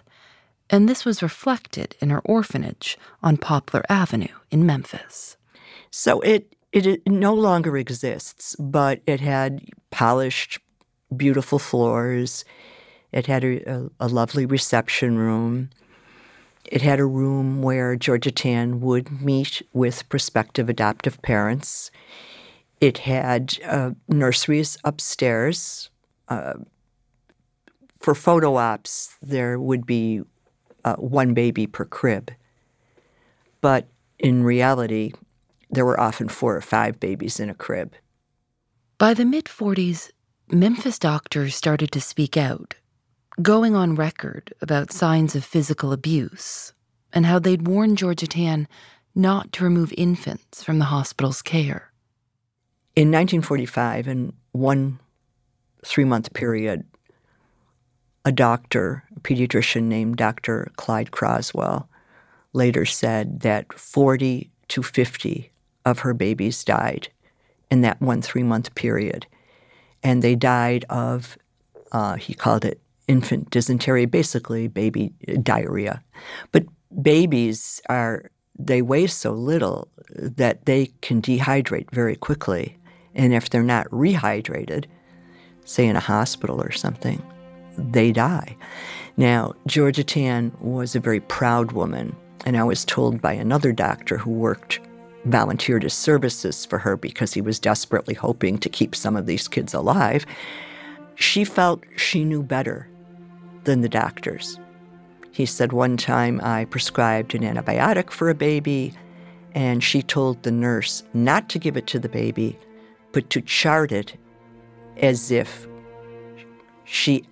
and 0.69 0.87
this 0.87 1.07
was 1.07 1.23
reflected 1.23 1.97
in 2.01 2.11
her 2.11 2.21
orphanage 2.21 2.99
on 3.23 3.39
Poplar 3.39 3.83
Avenue 3.89 4.35
in 4.51 4.67
Memphis. 4.67 5.39
So 5.91 6.21
it 6.21 6.55
it 6.73 7.07
no 7.07 7.35
longer 7.35 7.77
exists, 7.77 8.55
but 8.59 9.01
it 9.07 9.21
had 9.21 9.65
polished, 9.91 10.59
beautiful 11.17 11.59
floors. 11.59 12.45
It 13.13 13.27
had 13.27 13.45
a, 13.45 13.91
a, 13.99 14.09
lovely 14.09 14.45
reception 14.45 15.17
room. 15.17 15.71
It 16.67 16.83
had 16.83 17.01
a 17.01 17.07
room 17.07 17.63
where 17.63 17.97
Georgia 17.97 18.31
Tann 18.31 18.81
would 18.83 19.23
meet 19.23 19.63
with 19.73 20.07
prospective 20.11 20.69
adoptive 20.69 21.21
parents. 21.23 21.91
It 22.81 22.99
had 22.99 23.57
uh, 23.65 23.93
nurseries 24.07 24.77
upstairs. 24.85 25.89
Uh, 26.29 26.55
for 28.01 28.15
photo 28.15 28.57
ops, 28.57 29.17
there 29.23 29.59
would 29.59 29.87
be 29.87 30.21
uh, 30.85 30.97
one 30.97 31.33
baby 31.33 31.67
per 31.67 31.87
crib. 31.87 32.31
But 33.63 33.89
in 34.19 34.45
reality, 34.45 35.13
there 35.71 35.85
were 35.85 36.01
often 36.01 36.29
four 36.29 36.57
or 36.57 36.61
five 36.61 36.99
babies 37.01 37.41
in 37.41 37.51
a 37.51 37.55
crib. 37.55 37.95
By 38.97 39.15
the 39.15 39.25
mid 39.25 39.45
40s, 39.45 40.11
Memphis 40.51 40.99
doctors 40.99 41.55
started 41.55 41.93
to 41.93 42.01
speak 42.01 42.37
out, 42.37 42.75
going 43.43 43.77
on 43.77 43.95
record 43.95 44.53
about 44.63 44.93
signs 44.93 45.35
of 45.35 45.45
physical 45.45 45.93
abuse 45.93 46.73
and 47.13 47.27
how 47.27 47.39
they'd 47.39 47.67
warned 47.67 47.99
Georgia 47.99 48.27
Tann 48.27 48.67
not 49.15 49.53
to 49.53 49.65
remove 49.65 49.93
infants 49.97 50.63
from 50.63 50.79
the 50.79 50.87
hospital's 50.87 51.43
care. 51.43 51.93
In 52.97 53.09
1945, 53.09 54.09
in 54.09 54.33
one 54.53 54.99
three 55.85 56.05
month 56.05 56.33
period, 56.35 56.85
a 58.25 58.33
doctor, 58.33 59.05
a 59.17 59.21
pediatrician 59.21 59.85
named 59.85 60.17
Dr. 60.17 60.73
Clyde 60.77 61.11
Croswell, 61.11 61.89
later 62.53 62.85
said 62.85 63.41
that 63.41 63.73
40 63.73 64.51
to 64.69 64.83
50 64.83 65.51
of 65.89 66.01
her 66.01 66.15
babies 66.15 66.65
died 66.65 67.09
in 67.71 67.81
that 67.83 68.01
one 68.01 68.23
three 68.23 68.43
month 68.43 68.75
period. 68.75 69.27
And 70.03 70.23
they 70.23 70.37
died 70.37 70.85
of, 70.89 71.37
uh, 71.93 72.15
he 72.15 72.35
called 72.35 72.65
it 72.65 72.81
infant 73.09 73.51
dysentery, 73.51 74.07
basically 74.07 74.69
baby 74.69 75.13
diarrhea. 75.43 76.03
But 76.53 76.67
babies 77.03 77.81
are, 77.89 78.31
they 78.59 78.83
weigh 78.83 79.07
so 79.07 79.33
little 79.33 79.89
that 80.11 80.67
they 80.67 80.93
can 81.01 81.21
dehydrate 81.21 81.91
very 81.91 82.17
quickly. 82.17 82.77
And 83.15 83.35
if 83.35 83.51
they're 83.51 83.63
not 83.63 83.89
rehydrated, 83.91 84.85
say 85.65 85.87
in 85.87 85.97
a 85.97 86.01
hospital 86.01 86.63
or 86.63 86.71
something, 86.71 87.23
they 87.77 88.13
die. 88.13 88.57
Now, 89.17 89.55
Georgia 89.67 90.05
Tann 90.05 90.53
was 90.61 90.95
a 90.95 91.01
very 91.01 91.21
proud 91.21 91.73
woman, 91.73 92.15
and 92.45 92.57
I 92.57 92.65
was 92.65 92.85
told 92.85 93.21
by 93.21 93.33
another 93.33 93.73
doctor 93.73 94.17
who 94.19 94.31
worked, 94.31 94.81
volunteered 95.25 95.83
his 95.83 95.95
services 95.95 96.65
for 96.65 96.79
her 96.79 96.97
because 96.97 97.35
he 97.35 97.41
was 97.41 97.59
desperately 97.59 98.15
hoping 98.15 98.59
to 98.59 98.69
keep 98.69 98.95
some 98.95 99.17
of 99.17 99.27
these 99.27 99.49
kids 99.49 99.75
alive. 99.75 100.25
she 101.17 101.45
felt 101.45 101.83
she 101.97 102.25
knew 102.25 102.43
better 102.45 102.89
than 103.65 103.81
the 103.81 103.89
doctors. 103.89 104.59
He 105.33 105.47
said 105.47 105.73
one 105.73 105.97
time 105.97 106.41
I 106.43 106.65
prescribed 106.67 107.35
an 107.35 107.43
antibiotic 107.43 108.11
for 108.11 108.31
a 108.31 108.35
baby, 108.35 108.95
and 109.53 109.83
she 109.83 110.01
told 110.03 110.43
the 110.43 110.53
nurse 110.53 111.03
not 111.15 111.49
to 111.51 111.59
give 111.59 111.77
it 111.77 111.87
to 111.89 111.99
the 111.99 112.09
baby, 112.09 112.59
but 113.13 113.31
to 113.31 113.41
chart 113.41 113.93
it 113.93 114.17
as 114.97 115.31
if 115.31 115.67
she 116.85 117.25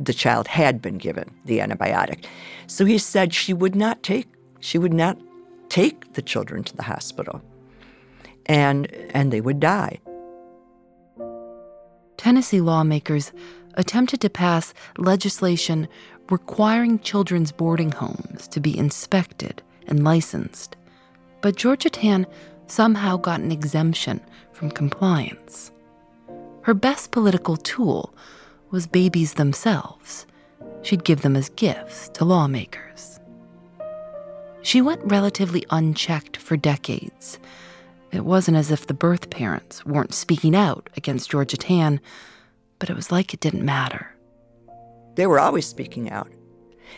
the 0.00 0.12
child 0.12 0.48
had 0.48 0.82
been 0.82 0.98
given 0.98 1.30
the 1.44 1.58
antibiotic. 1.58 2.24
So 2.66 2.84
he 2.84 2.98
said 2.98 3.32
she 3.32 3.52
would 3.52 3.76
not 3.76 4.02
take 4.02 4.26
she 4.60 4.78
would 4.78 4.92
not 4.92 5.18
take 5.68 6.14
the 6.14 6.22
children 6.22 6.62
to 6.64 6.76
the 6.76 6.82
hospital. 6.82 7.42
And 8.46 8.86
and 9.14 9.32
they 9.32 9.40
would 9.40 9.60
die. 9.60 10.00
Tennessee 12.16 12.60
lawmakers 12.60 13.32
attempted 13.74 14.20
to 14.20 14.30
pass 14.30 14.72
legislation 14.98 15.88
requiring 16.30 16.98
children's 17.00 17.52
boarding 17.52 17.92
homes 17.92 18.48
to 18.48 18.60
be 18.60 18.76
inspected 18.76 19.62
and 19.86 20.04
licensed. 20.04 20.76
But 21.40 21.56
Georgia 21.56 21.90
Tann 21.90 22.26
somehow 22.66 23.16
got 23.16 23.40
an 23.40 23.52
exemption 23.52 24.20
from 24.52 24.70
compliance. 24.70 25.70
Her 26.62 26.74
best 26.74 27.10
political 27.10 27.58
tool 27.58 28.14
was 28.70 28.86
babies 28.86 29.34
themselves. 29.34 30.26
She'd 30.82 31.04
give 31.04 31.22
them 31.22 31.36
as 31.36 31.50
gifts 31.50 32.08
to 32.10 32.24
lawmakers. 32.24 33.20
She 34.64 34.80
went 34.80 35.02
relatively 35.04 35.66
unchecked 35.68 36.38
for 36.38 36.56
decades. 36.56 37.38
It 38.12 38.24
wasn't 38.24 38.56
as 38.56 38.70
if 38.70 38.86
the 38.86 38.94
birth 38.94 39.28
parents 39.28 39.84
weren't 39.84 40.14
speaking 40.14 40.56
out 40.56 40.88
against 40.96 41.30
Georgia 41.30 41.58
Tann, 41.58 42.00
but 42.78 42.88
it 42.88 42.96
was 42.96 43.12
like 43.12 43.34
it 43.34 43.40
didn't 43.40 43.64
matter. 43.64 44.16
They 45.16 45.26
were 45.26 45.38
always 45.38 45.66
speaking 45.66 46.10
out. 46.10 46.32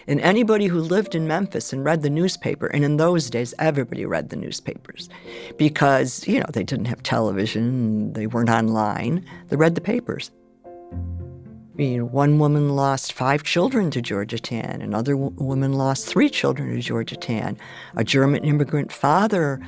And 0.07 0.21
anybody 0.21 0.67
who 0.67 0.79
lived 0.79 1.17
in 1.17 1.27
Memphis 1.27 1.73
and 1.73 1.85
read 1.85 2.03
the 2.03 2.11
newspaper, 2.11 2.69
and 2.69 2.85
in 2.85 2.99
those 2.99 3.29
days, 3.29 3.53
everybody 3.59 4.07
read 4.07 4.29
the 4.29 4.37
newspapers 4.37 5.09
because, 5.57 6.27
you 6.29 6.39
know, 6.39 6.47
they 6.53 6.63
didn't 6.63 6.87
have 6.87 7.03
television, 7.03 8.13
they 8.13 8.29
weren't 8.29 8.49
online, 8.49 9.27
they 9.49 9.57
read 9.57 9.75
the 9.75 9.81
papers. 9.81 10.31
You 11.79 11.99
know, 11.99 12.05
one 12.07 12.39
woman 12.39 12.71
lost 12.71 13.13
five 13.13 13.43
children 13.43 13.91
to 13.91 14.01
Georgia 14.01 14.39
Tann. 14.39 14.81
Another 14.81 15.13
w- 15.13 15.35
woman 15.37 15.75
lost 15.75 16.07
three 16.07 16.31
children 16.31 16.75
to 16.75 16.81
Georgia 16.81 17.17
Tann. 17.17 17.59
A 17.97 18.05
German 18.05 18.45
immigrant 18.45 18.91
father 18.91 19.61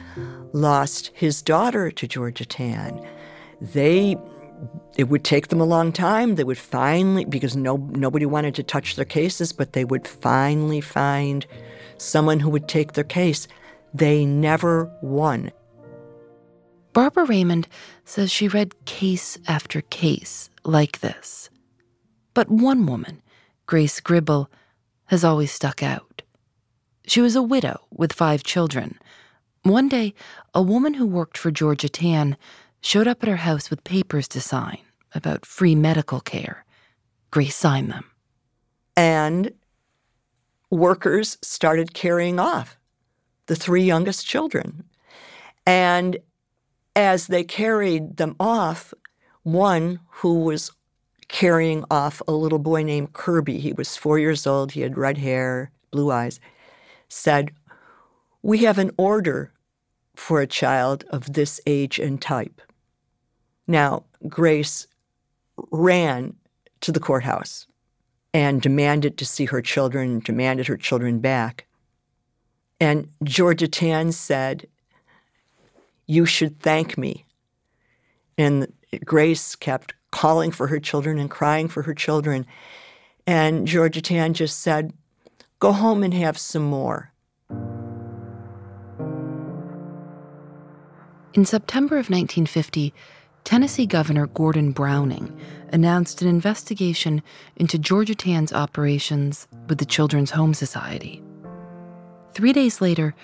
lost 0.55 1.11
his 1.12 1.42
daughter 1.42 1.90
to 1.90 2.09
Georgia 2.09 2.47
Tann. 2.47 3.07
They 3.61 4.16
it 4.97 5.09
would 5.09 5.23
take 5.23 5.49
them 5.49 5.61
a 5.61 5.64
long 5.64 5.92
time. 5.92 6.35
They 6.35 6.44
would 6.44 6.59
finally, 6.59 7.25
because 7.25 7.55
no, 7.55 7.77
nobody 7.77 8.27
wanted 8.27 8.55
to 8.57 8.62
touch 8.64 8.97
their 8.97 9.05
cases, 9.05 9.53
but 9.53 9.73
they 9.73 9.85
would 9.85 10.09
finally 10.09 10.81
find 10.81 11.47
someone 11.99 12.40
who 12.40 12.51
would 12.51 12.66
take 12.66 12.94
their 12.94 13.05
case. 13.05 13.47
They 13.94 14.25
never 14.25 14.90
won. 15.01 15.53
Barbara 16.92 17.27
Raymond 17.27 17.68
says 18.05 18.33
she 18.33 18.49
read 18.49 18.85
case 18.87 19.38
after 19.47 19.83
case 19.83 20.51
like 20.64 20.99
this. 21.01 21.51
But 22.38 22.51
one 22.51 22.87
woman, 22.87 23.20
Grace 23.66 23.98
Gribble, 23.98 24.48
has 25.07 25.24
always 25.24 25.51
stuck 25.51 25.83
out. 25.83 26.22
She 27.05 27.20
was 27.20 27.35
a 27.35 27.42
widow 27.42 27.81
with 27.90 28.12
five 28.12 28.44
children. 28.44 28.96
One 29.64 29.88
day, 29.88 30.14
a 30.55 30.62
woman 30.62 30.94
who 30.94 31.05
worked 31.05 31.37
for 31.37 31.51
Georgia 31.51 31.88
Tann 31.88 32.37
showed 32.81 33.09
up 33.09 33.24
at 33.24 33.29
her 33.29 33.38
house 33.38 33.70
with 33.70 33.83
papers 33.83 34.29
to 34.29 34.40
sign 34.40 34.79
about 35.16 35.44
free 35.44 35.74
medical 35.74 36.20
care. 36.20 36.64
Grace 37.33 37.57
signed 37.57 37.90
them. 37.90 38.05
And 38.96 39.51
workers 40.70 41.38
started 41.42 41.92
carrying 41.92 42.38
off 42.38 42.79
the 43.46 43.57
three 43.57 43.83
youngest 43.83 44.24
children. 44.24 44.85
And 45.66 46.18
as 46.94 47.27
they 47.27 47.42
carried 47.42 48.16
them 48.16 48.37
off, 48.38 48.94
one 49.42 49.98
who 50.09 50.44
was 50.44 50.70
carrying 51.28 51.84
off 51.90 52.22
a 52.26 52.32
little 52.32 52.58
boy 52.58 52.82
named 52.82 53.12
Kirby, 53.12 53.58
he 53.58 53.72
was 53.72 53.96
four 53.96 54.18
years 54.18 54.46
old, 54.46 54.72
he 54.72 54.80
had 54.80 54.96
red 54.96 55.18
hair, 55.18 55.70
blue 55.90 56.10
eyes, 56.10 56.40
said, 57.08 57.52
We 58.42 58.58
have 58.58 58.78
an 58.78 58.90
order 58.96 59.52
for 60.16 60.40
a 60.40 60.46
child 60.46 61.04
of 61.10 61.34
this 61.34 61.60
age 61.66 61.98
and 61.98 62.20
type. 62.20 62.60
Now, 63.66 64.04
Grace 64.26 64.86
ran 65.70 66.34
to 66.80 66.92
the 66.92 67.00
courthouse 67.00 67.66
and 68.32 68.60
demanded 68.60 69.18
to 69.18 69.26
see 69.26 69.46
her 69.46 69.62
children, 69.62 70.20
demanded 70.20 70.66
her 70.66 70.76
children 70.76 71.20
back. 71.20 71.66
And 72.80 73.08
Georgia 73.22 73.68
Tann 73.68 74.12
said, 74.12 74.66
You 76.06 76.24
should 76.26 76.60
thank 76.60 76.96
me. 76.96 77.26
And 78.36 78.72
Grace 79.04 79.56
kept 79.56 79.94
calling 80.18 80.50
for 80.50 80.66
her 80.66 80.81
children 80.81 81.16
and 81.16 81.31
crying 81.31 81.68
for 81.68 81.83
her 81.83 81.94
children. 81.94 82.44
And 83.24 83.68
Georgia 83.68 84.02
Tann 84.02 84.35
just 84.35 84.59
said, 84.59 84.92
Go 85.61 85.70
home 85.70 86.02
and 86.02 86.12
have 86.12 86.37
some 86.37 86.64
more. 86.64 87.12
In 91.35 91.44
September 91.44 91.94
of 91.94 92.11
1950, 92.11 92.92
Tennessee 93.44 93.87
Governor 93.87 94.26
Gordon 94.26 94.72
Browning 94.72 95.38
announced 95.72 96.20
an 96.20 96.26
investigation 96.26 97.22
into 97.54 97.78
Georgia 97.78 98.16
Tann's 98.16 98.52
operations 98.52 99.46
with 99.68 99.78
the 99.78 99.87
Children's 99.87 100.33
Home 100.33 100.52
Society. 100.52 101.22
Three 102.35 102.52
days 102.52 102.81
later, 102.81 103.14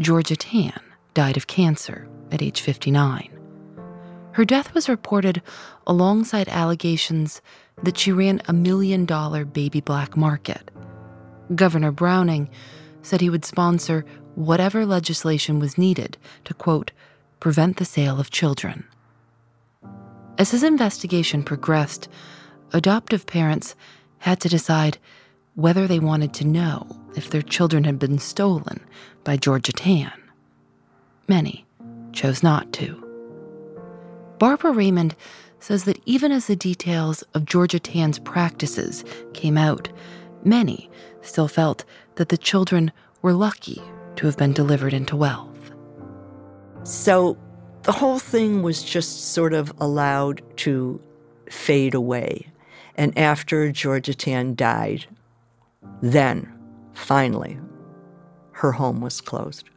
Georgia 0.00 0.34
Tann 0.34 0.80
died 1.14 1.36
of 1.36 1.46
cancer 1.46 2.08
at 2.32 2.42
age 2.42 2.60
59. 2.60 3.39
Her 4.40 4.46
death 4.46 4.72
was 4.72 4.88
reported 4.88 5.42
alongside 5.86 6.48
allegations 6.48 7.42
that 7.82 7.98
she 7.98 8.10
ran 8.10 8.40
a 8.48 8.54
million 8.54 9.04
dollar 9.04 9.44
baby 9.44 9.82
black 9.82 10.16
market. 10.16 10.70
Governor 11.54 11.92
Browning 11.92 12.48
said 13.02 13.20
he 13.20 13.28
would 13.28 13.44
sponsor 13.44 14.02
whatever 14.36 14.86
legislation 14.86 15.58
was 15.58 15.76
needed 15.76 16.16
to, 16.46 16.54
quote, 16.54 16.90
prevent 17.38 17.76
the 17.76 17.84
sale 17.84 18.18
of 18.18 18.30
children. 18.30 18.84
As 20.38 20.52
his 20.52 20.62
investigation 20.62 21.42
progressed, 21.42 22.08
adoptive 22.72 23.26
parents 23.26 23.74
had 24.20 24.40
to 24.40 24.48
decide 24.48 24.96
whether 25.54 25.86
they 25.86 25.98
wanted 25.98 26.32
to 26.32 26.46
know 26.46 26.86
if 27.14 27.28
their 27.28 27.42
children 27.42 27.84
had 27.84 27.98
been 27.98 28.18
stolen 28.18 28.80
by 29.22 29.36
Georgia 29.36 29.72
Tann. 29.72 30.18
Many 31.28 31.66
chose 32.14 32.42
not 32.42 32.72
to. 32.72 33.09
Barbara 34.40 34.72
Raymond 34.72 35.14
says 35.58 35.84
that 35.84 36.00
even 36.06 36.32
as 36.32 36.46
the 36.46 36.56
details 36.56 37.22
of 37.34 37.44
Georgia 37.44 37.78
Tann's 37.78 38.18
practices 38.18 39.04
came 39.34 39.58
out, 39.58 39.90
many 40.44 40.90
still 41.20 41.46
felt 41.46 41.84
that 42.14 42.30
the 42.30 42.38
children 42.38 42.90
were 43.20 43.34
lucky 43.34 43.82
to 44.16 44.24
have 44.24 44.38
been 44.38 44.54
delivered 44.54 44.94
into 44.94 45.14
wealth. 45.14 45.72
So 46.84 47.36
the 47.82 47.92
whole 47.92 48.18
thing 48.18 48.62
was 48.62 48.82
just 48.82 49.34
sort 49.34 49.52
of 49.52 49.74
allowed 49.78 50.40
to 50.60 50.98
fade 51.50 51.92
away. 51.92 52.46
And 52.96 53.16
after 53.18 53.70
Georgia 53.70 54.14
Tann 54.14 54.54
died, 54.54 55.04
then, 56.00 56.50
finally, 56.94 57.58
her 58.52 58.72
home 58.72 59.02
was 59.02 59.20
closed. 59.20 59.68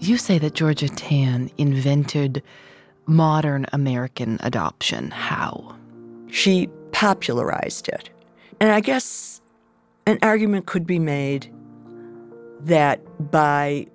You 0.00 0.16
say 0.16 0.38
that 0.38 0.54
Georgia 0.54 0.88
Tann 0.88 1.50
invented 1.58 2.42
modern 3.06 3.66
American 3.72 4.38
adoption. 4.42 5.10
How? 5.10 5.76
She 6.28 6.68
popularized 6.92 7.88
it. 7.88 8.10
And 8.60 8.70
I 8.70 8.80
guess 8.80 9.40
an 10.06 10.18
argument 10.22 10.66
could 10.66 10.86
be 10.86 10.98
made 10.98 11.52
that 12.60 13.00
by 13.30 13.86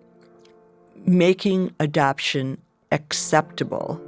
making 1.06 1.74
adoption 1.80 2.58
acceptable, 2.92 4.02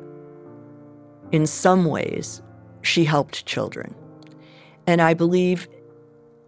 in 1.32 1.48
some 1.48 1.86
ways, 1.86 2.42
she 2.82 3.06
helped 3.06 3.46
children. 3.46 3.96
And 4.86 5.02
I 5.02 5.14
believe 5.14 5.68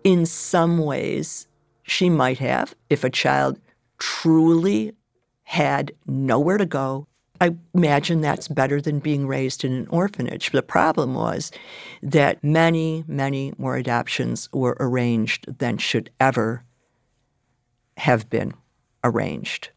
in 0.04 0.26
some 0.26 0.78
ways 0.78 1.48
she 1.84 2.10
might 2.10 2.38
have 2.38 2.76
if 2.90 3.04
a 3.04 3.10
child 3.10 3.60
truly 3.98 4.94
had 5.48 5.94
nowhere 6.06 6.58
to 6.58 6.66
go. 6.66 7.08
I 7.40 7.56
imagine 7.74 8.20
that's 8.20 8.50
better 8.50 8.82
than 8.82 9.00
being 9.00 9.28
raised 9.28 9.64
in 9.64 9.72
an 9.72 9.88
orphanage. 9.88 10.52
The 10.52 10.62
problem 10.62 11.14
was 11.14 11.54
that 12.04 12.44
many, 12.44 13.06
many 13.08 13.54
more 13.58 13.78
adoptions 13.78 14.50
were 14.52 14.76
arranged 14.78 15.58
than 15.60 15.78
should 15.78 16.10
ever 16.20 16.66
have 17.96 18.30
been 18.30 18.56
arranged. 19.06 19.70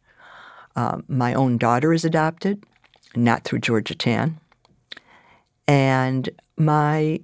Um, 0.74 1.04
my 1.06 1.34
own 1.34 1.56
daughter 1.56 1.92
is 1.92 2.04
adopted, 2.04 2.64
not 3.14 3.44
through 3.44 3.60
Georgia 3.60 3.94
Tann. 3.94 4.40
And 5.68 6.30
my 6.56 7.20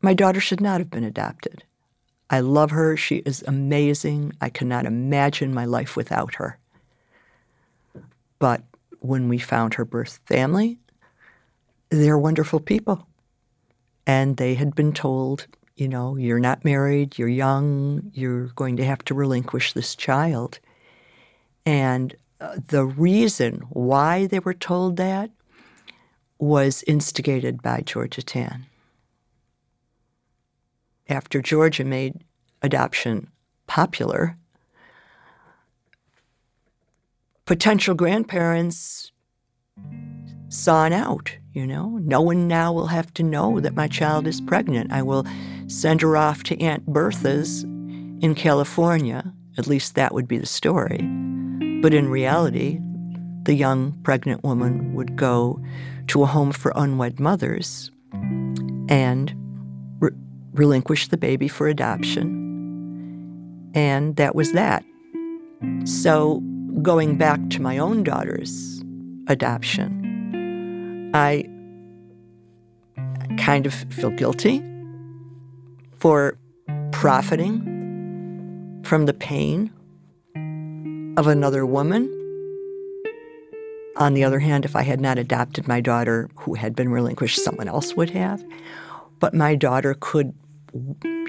my 0.00 0.14
daughter 0.14 0.40
should 0.40 0.62
not 0.62 0.80
have 0.80 0.90
been 0.90 1.04
adopted. 1.04 1.62
I 2.30 2.40
love 2.40 2.70
her. 2.70 2.96
She 2.96 3.16
is 3.16 3.44
amazing. 3.46 4.32
I 4.40 4.48
cannot 4.48 4.86
imagine 4.86 5.52
my 5.52 5.66
life 5.66 5.94
without 5.94 6.36
her. 6.36 6.58
But 8.44 8.62
when 9.00 9.30
we 9.30 9.38
found 9.38 9.72
her 9.72 9.86
birth 9.86 10.20
family, 10.26 10.78
they're 11.88 12.18
wonderful 12.18 12.60
people. 12.60 13.06
And 14.06 14.36
they 14.36 14.52
had 14.52 14.74
been 14.74 14.92
told, 14.92 15.46
you 15.76 15.88
know, 15.88 16.16
you're 16.16 16.38
not 16.38 16.62
married, 16.62 17.16
you're 17.16 17.26
young, 17.26 18.10
you're 18.12 18.48
going 18.48 18.76
to 18.76 18.84
have 18.84 19.02
to 19.06 19.14
relinquish 19.14 19.72
this 19.72 19.94
child. 19.94 20.58
And 21.64 22.16
uh, 22.38 22.56
the 22.68 22.84
reason 22.84 23.62
why 23.70 24.26
they 24.26 24.40
were 24.40 24.52
told 24.52 24.98
that 24.98 25.30
was 26.38 26.84
instigated 26.86 27.62
by 27.62 27.80
Georgia 27.80 28.22
Tann. 28.22 28.66
After 31.08 31.40
Georgia 31.40 31.84
made 31.84 32.24
adoption 32.60 33.30
popular, 33.66 34.36
potential 37.46 37.94
grandparents 37.94 39.12
saw 40.48 40.88
out. 40.88 41.36
You 41.52 41.66
know, 41.66 41.98
no 42.02 42.20
one 42.20 42.48
now 42.48 42.72
will 42.72 42.88
have 42.88 43.14
to 43.14 43.22
know 43.22 43.60
that 43.60 43.74
my 43.74 43.86
child 43.86 44.26
is 44.26 44.40
pregnant. 44.40 44.92
I 44.92 45.02
will 45.02 45.24
send 45.68 46.00
her 46.00 46.16
off 46.16 46.42
to 46.44 46.60
Aunt 46.60 46.86
Bertha's 46.86 47.62
in 47.62 48.34
California. 48.34 49.32
At 49.56 49.68
least 49.68 49.94
that 49.94 50.12
would 50.12 50.26
be 50.26 50.38
the 50.38 50.46
story. 50.46 50.98
But 51.80 51.94
in 51.94 52.08
reality, 52.08 52.80
the 53.44 53.54
young 53.54 53.92
pregnant 54.02 54.42
woman 54.42 54.94
would 54.94 55.14
go 55.16 55.62
to 56.08 56.22
a 56.22 56.26
home 56.26 56.50
for 56.50 56.72
unwed 56.74 57.20
mothers 57.20 57.90
and 58.88 59.32
re- 60.00 60.10
relinquish 60.54 61.08
the 61.08 61.16
baby 61.16 61.46
for 61.46 61.68
adoption. 61.68 62.40
And 63.74 64.16
that 64.16 64.34
was 64.34 64.52
that. 64.52 64.84
So, 65.84 66.42
going 66.82 67.16
back 67.16 67.40
to 67.50 67.62
my 67.62 67.78
own 67.78 68.02
daughter's 68.02 68.82
adoption, 69.28 71.10
I 71.14 71.48
kind 73.38 73.66
of 73.66 73.74
feel 73.74 74.10
guilty 74.10 74.62
for 75.98 76.36
profiting 76.92 78.82
from 78.84 79.06
the 79.06 79.14
pain 79.14 79.70
of 81.16 81.26
another 81.26 81.64
woman. 81.64 82.10
On 83.96 84.14
the 84.14 84.24
other 84.24 84.40
hand, 84.40 84.64
if 84.64 84.74
I 84.74 84.82
had 84.82 85.00
not 85.00 85.18
adopted 85.18 85.68
my 85.68 85.80
daughter 85.80 86.28
who 86.36 86.54
had 86.54 86.74
been 86.74 86.88
relinquished, 86.88 87.42
someone 87.42 87.68
else 87.68 87.94
would 87.94 88.10
have. 88.10 88.44
But 89.20 89.34
my 89.34 89.54
daughter 89.54 89.94
could 90.00 90.34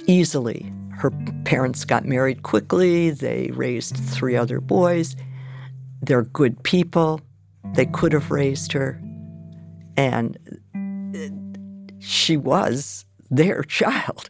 easily, 0.08 0.74
her 0.98 1.12
parents 1.43 1.86
got 1.86 2.06
married 2.06 2.43
quickly, 2.43 3.12
they 3.12 3.52
raised 3.54 3.96
three 3.96 4.36
other 4.36 4.60
boys. 4.60 5.16
They're 6.06 6.24
good 6.24 6.62
people. 6.64 7.22
They 7.74 7.86
could 7.88 8.14
have 8.14 8.30
raised 8.30 8.72
her. 8.74 9.01
And 9.97 10.38
uh, 10.76 11.97
she 11.99 12.38
was 12.38 13.06
their 13.30 13.64
child. 13.68 14.30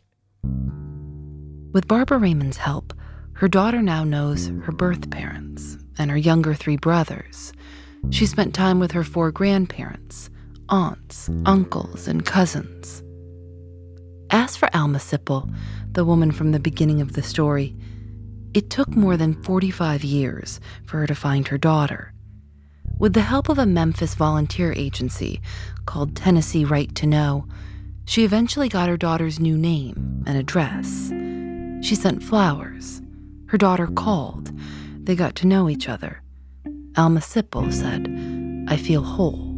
With 1.73 1.87
Barbara 1.87 2.17
Raymond's 2.17 2.57
help, 2.57 2.93
her 3.33 3.49
daughter 3.49 3.81
now 3.81 4.05
knows 4.05 4.47
her 4.63 4.71
birth 4.71 5.09
parents 5.09 5.77
and 5.97 6.09
her 6.09 6.17
younger 6.17 6.53
three 6.53 6.77
brothers. 6.77 7.51
She 8.11 8.25
spent 8.25 8.53
time 8.53 8.79
with 8.79 8.91
her 8.91 9.03
four 9.03 9.31
grandparents, 9.31 10.29
aunts, 10.69 11.29
uncles, 11.45 12.07
and 12.07 12.25
cousins. 12.25 13.03
As 14.29 14.55
for 14.55 14.69
Alma 14.73 14.99
Sipple, 14.99 15.53
the 15.91 16.05
woman 16.05 16.31
from 16.31 16.51
the 16.51 16.59
beginning 16.59 17.01
of 17.01 17.13
the 17.13 17.23
story, 17.23 17.75
it 18.55 18.69
took 18.69 18.95
more 18.95 19.17
than 19.17 19.43
45 19.43 20.05
years 20.05 20.61
for 20.85 20.99
her 20.99 21.07
to 21.07 21.13
find 21.13 21.49
her 21.49 21.57
daughter. 21.57 22.13
With 22.97 23.11
the 23.11 23.19
help 23.19 23.49
of 23.49 23.59
a 23.59 23.65
Memphis 23.65 24.15
volunteer 24.15 24.71
agency 24.71 25.41
called 25.85 26.15
Tennessee 26.15 26.63
Right 26.63 26.95
to 26.95 27.05
Know, 27.05 27.45
she 28.05 28.23
eventually 28.23 28.69
got 28.69 28.87
her 28.87 28.95
daughter's 28.95 29.41
new 29.41 29.57
name 29.57 30.23
and 30.25 30.37
address. 30.37 31.09
She 31.85 31.95
sent 31.95 32.23
flowers. 32.23 33.01
Her 33.47 33.57
daughter 33.57 33.87
called. 33.87 34.57
They 35.03 35.15
got 35.15 35.35
to 35.35 35.47
know 35.47 35.69
each 35.69 35.89
other. 35.89 36.21
Alma 36.95 37.19
Sipple 37.19 37.73
said, 37.73 38.07
I 38.71 38.77
feel 38.77 39.03
whole. 39.03 39.51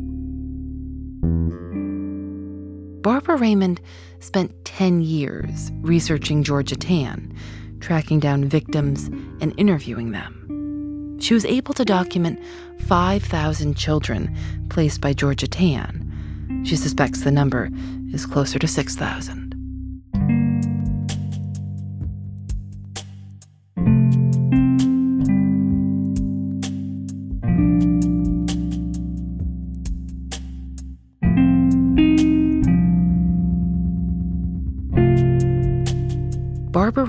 Barbara 3.04 3.38
Raymond 3.38 3.80
spent 4.20 4.66
10 4.66 5.02
years 5.02 5.72
researching 5.82 6.44
Georgia 6.44 6.76
Tann, 6.76 7.34
tracking 7.80 8.20
down 8.20 8.46
victims 8.46 9.08
and 9.42 9.54
interviewing 9.58 10.12
them. 10.12 11.18
She 11.20 11.34
was 11.34 11.46
able 11.46 11.74
to 11.74 11.86
document 11.86 12.40
5,000 12.86 13.76
children 13.76 14.36
placed 14.70 15.02
by 15.02 15.14
Georgia 15.14 15.48
Tann. 15.48 16.64
She 16.66 16.76
suspects 16.76 17.24
the 17.24 17.32
number 17.32 17.70
is 18.14 18.26
closer 18.26 18.60
to 18.60 18.68
6,000. 18.68 19.47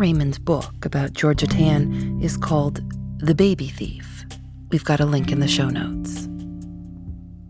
Raymond's 0.08 0.38
book 0.38 0.86
about 0.86 1.12
Georgia 1.12 1.46
Tann 1.46 2.18
is 2.22 2.38
called 2.38 2.80
The 3.18 3.34
Baby 3.34 3.68
Thief. 3.68 4.24
We've 4.70 4.82
got 4.82 5.00
a 5.00 5.04
link 5.04 5.30
in 5.30 5.40
the 5.40 5.46
show 5.46 5.68
notes. 5.68 6.26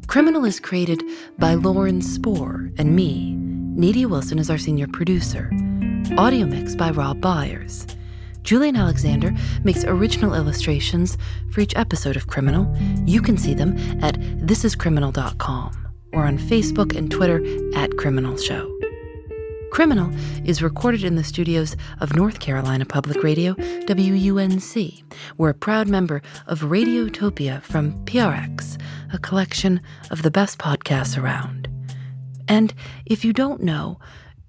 Criminal 0.09 0.44
is 0.44 0.59
created 0.59 1.04
by 1.38 1.54
Lauren 1.54 2.02
Spohr 2.02 2.68
and 2.76 2.96
me. 2.96 3.36
Nadia 3.36 4.09
Wilson 4.09 4.40
is 4.40 4.50
our 4.50 4.59
senior 4.59 4.88
producer. 4.88 5.52
Audio 6.16 6.46
mix 6.46 6.74
by 6.74 6.90
Rob 6.90 7.20
Byers. 7.20 7.86
Julienne 8.42 8.74
Alexander 8.74 9.32
makes 9.62 9.84
original 9.84 10.34
illustrations 10.34 11.16
for 11.52 11.61
each 11.61 11.76
episode 11.76 12.16
of 12.16 12.26
Criminal. 12.26 12.66
You 13.06 13.22
can 13.22 13.36
see 13.36 13.54
them 13.54 13.78
at 14.02 14.16
thisiscriminal.com 14.18 15.88
or 16.12 16.24
on 16.24 16.38
Facebook 16.38 16.96
and 16.96 17.09
Twitter 17.09 17.40
at 17.76 17.96
Criminal 17.98 18.36
Show. 18.36 18.78
Criminal 19.70 20.10
is 20.44 20.62
recorded 20.62 21.04
in 21.04 21.14
the 21.14 21.22
studios 21.22 21.76
of 22.00 22.16
North 22.16 22.40
Carolina 22.40 22.84
Public 22.84 23.22
Radio, 23.22 23.54
WUNC. 23.54 25.02
We're 25.36 25.50
a 25.50 25.54
proud 25.54 25.88
member 25.88 26.22
of 26.46 26.60
Radiotopia 26.60 27.62
from 27.62 27.92
PRX, 28.04 28.80
a 29.12 29.18
collection 29.18 29.80
of 30.10 30.22
the 30.22 30.30
best 30.30 30.58
podcasts 30.58 31.22
around. 31.22 31.68
And 32.48 32.74
if 33.06 33.24
you 33.24 33.32
don't 33.32 33.62
know, 33.62 34.00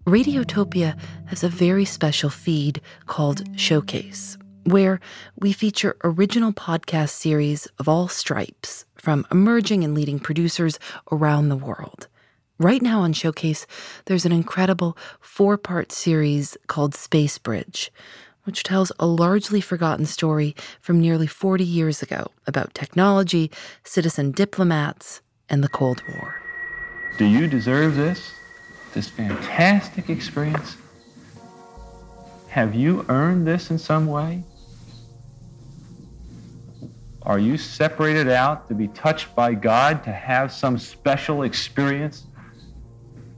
Radiotopia 0.06 0.98
has 1.28 1.44
a 1.44 1.50
very 1.50 1.86
special 1.86 2.30
feed 2.30 2.82
called 3.06 3.44
Showcase, 3.60 4.38
where 4.64 5.00
we 5.38 5.52
feature 5.52 5.98
original 6.04 6.54
podcast 6.54 7.10
series 7.10 7.68
of 7.78 7.88
all 7.88 8.08
stripes 8.08 8.86
from 8.96 9.28
emerging 9.32 9.84
and 9.84 9.94
leading 9.94 10.20
producers 10.20 10.80
around 11.12 11.50
the 11.50 11.58
world. 11.58 12.08
Right 12.62 12.82
now 12.82 13.00
on 13.00 13.14
Showcase, 13.14 13.66
there's 14.04 14.26
an 14.26 14.34
incredible 14.34 14.98
four 15.22 15.58
part 15.58 15.94
series 15.94 16.58
called 16.68 16.94
Space 16.94 17.38
Bridge, 17.38 17.90
which 18.44 18.64
tells 18.64 18.92
a 19.00 19.08
largely 19.08 19.62
forgotten 19.62 20.06
story 20.06 20.58
from 20.82 21.00
nearly 21.00 21.26
40 21.26 21.64
years 21.64 22.02
ago 22.02 22.28
about 22.48 22.74
technology, 22.74 23.50
citizen 23.86 24.32
diplomats, 24.32 25.22
and 25.48 25.64
the 25.64 25.70
Cold 25.70 26.04
War. 26.10 26.36
Do 27.18 27.24
you 27.24 27.48
deserve 27.48 27.96
this? 27.96 28.30
This 28.94 29.08
fantastic 29.08 30.10
experience? 30.10 30.76
Have 32.50 32.76
you 32.76 33.06
earned 33.08 33.48
this 33.48 33.72
in 33.72 33.78
some 33.78 34.06
way? 34.06 34.44
Are 37.22 37.40
you 37.40 37.58
separated 37.58 38.28
out 38.28 38.68
to 38.68 38.76
be 38.76 38.90
touched 38.90 39.34
by 39.34 39.54
God 39.54 40.04
to 40.04 40.12
have 40.12 40.52
some 40.52 40.78
special 40.78 41.44
experience? 41.44 42.26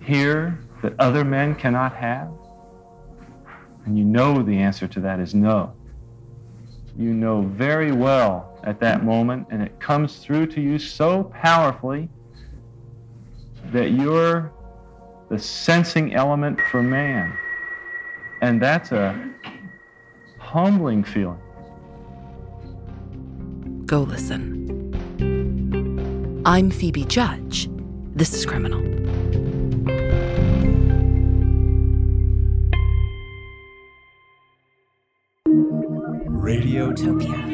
Here 0.01 0.59
that 0.81 0.93
other 0.99 1.23
men 1.23 1.55
cannot 1.55 1.95
have? 1.95 2.31
And 3.85 3.97
you 3.97 4.03
know 4.03 4.41
the 4.41 4.57
answer 4.57 4.87
to 4.87 4.99
that 5.01 5.19
is 5.19 5.33
no. 5.33 5.73
You 6.97 7.13
know 7.13 7.43
very 7.43 7.91
well 7.91 8.59
at 8.63 8.79
that 8.81 9.03
moment, 9.03 9.47
and 9.49 9.61
it 9.61 9.79
comes 9.79 10.17
through 10.17 10.47
to 10.47 10.61
you 10.61 10.77
so 10.77 11.25
powerfully 11.25 12.09
that 13.71 13.91
you're 13.91 14.51
the 15.29 15.39
sensing 15.39 16.13
element 16.13 16.59
for 16.69 16.83
man. 16.83 17.35
And 18.41 18.61
that's 18.61 18.91
a 18.91 19.31
humbling 20.37 21.03
feeling. 21.03 21.39
Go 23.85 24.01
listen. 24.01 24.51
I'm 26.45 26.71
Phoebe 26.71 27.05
Judge. 27.05 27.69
This 28.13 28.33
is 28.33 28.45
Criminal. 28.45 29.00
Radiotopia. 36.91 37.50